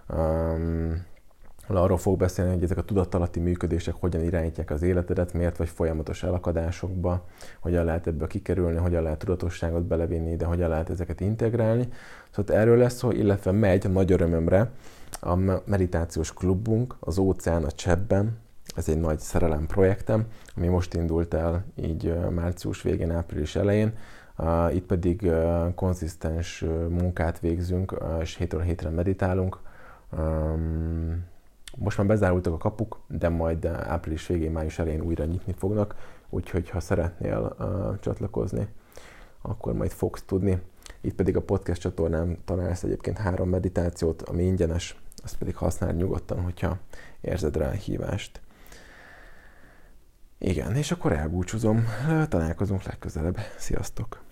Um, 0.08 1.06
arról 1.76 1.98
fog 1.98 2.18
beszélni, 2.18 2.52
hogy 2.52 2.62
ezek 2.62 2.78
a 2.78 2.82
tudattalatti 2.82 3.40
működések 3.40 3.94
hogyan 4.00 4.22
irányítják 4.22 4.70
az 4.70 4.82
életedet, 4.82 5.32
miért 5.32 5.56
vagy 5.56 5.68
folyamatos 5.68 6.22
elakadásokba, 6.22 7.24
hogyan 7.60 7.84
lehet 7.84 8.06
ebből 8.06 8.26
kikerülni, 8.26 8.76
hogyan 8.76 9.02
lehet 9.02 9.18
tudatosságot 9.18 9.82
belevinni, 9.82 10.36
de 10.36 10.44
hogyan 10.44 10.68
lehet 10.68 10.90
ezeket 10.90 11.20
integrálni. 11.20 11.88
Szóval 12.30 12.56
erről 12.56 12.76
lesz 12.76 12.94
szó, 12.94 13.10
illetve 13.10 13.50
megy 13.50 13.90
nagy 13.90 14.12
örömömre 14.12 14.70
a 15.20 15.34
meditációs 15.64 16.32
klubunk, 16.32 16.96
az 17.00 17.18
óceán 17.18 17.64
a 17.64 17.70
Csebben, 17.70 18.38
ez 18.76 18.88
egy 18.88 19.00
nagy 19.00 19.18
szerelem 19.18 19.66
projektem, 19.66 20.26
ami 20.56 20.66
most 20.66 20.94
indult 20.94 21.34
el 21.34 21.64
így 21.74 22.14
március 22.30 22.82
végén, 22.82 23.10
április 23.10 23.56
elején. 23.56 23.92
Itt 24.72 24.86
pedig 24.86 25.30
konzisztens 25.74 26.64
munkát 26.88 27.40
végzünk, 27.40 27.98
és 28.20 28.36
hétről 28.36 28.60
hétre 28.60 28.88
meditálunk 28.90 29.58
most 31.78 31.98
már 31.98 32.06
bezárultak 32.06 32.52
a 32.52 32.56
kapuk, 32.56 33.00
de 33.06 33.28
majd 33.28 33.64
április 33.64 34.26
végén, 34.26 34.50
május 34.50 34.78
elején 34.78 35.00
újra 35.00 35.24
nyitni 35.24 35.54
fognak, 35.58 35.94
úgyhogy 36.30 36.70
ha 36.70 36.80
szeretnél 36.80 37.56
uh, 37.58 37.98
csatlakozni, 38.00 38.68
akkor 39.42 39.72
majd 39.72 39.90
fogsz 39.90 40.22
tudni. 40.26 40.60
Itt 41.00 41.14
pedig 41.14 41.36
a 41.36 41.42
podcast 41.42 41.80
csatornán 41.80 42.38
találsz 42.44 42.82
egyébként 42.82 43.18
három 43.18 43.48
meditációt, 43.48 44.22
ami 44.22 44.42
ingyenes, 44.42 45.00
azt 45.22 45.36
pedig 45.38 45.56
használj 45.56 45.96
nyugodtan, 45.96 46.42
hogyha 46.42 46.78
érzed 47.20 47.56
rá 47.56 47.68
a 47.68 47.70
hívást. 47.70 48.40
Igen, 50.38 50.76
és 50.76 50.90
akkor 50.90 51.12
elbúcsúzom. 51.12 51.84
Találkozunk 52.28 52.82
legközelebb. 52.82 53.38
Sziasztok! 53.56 54.27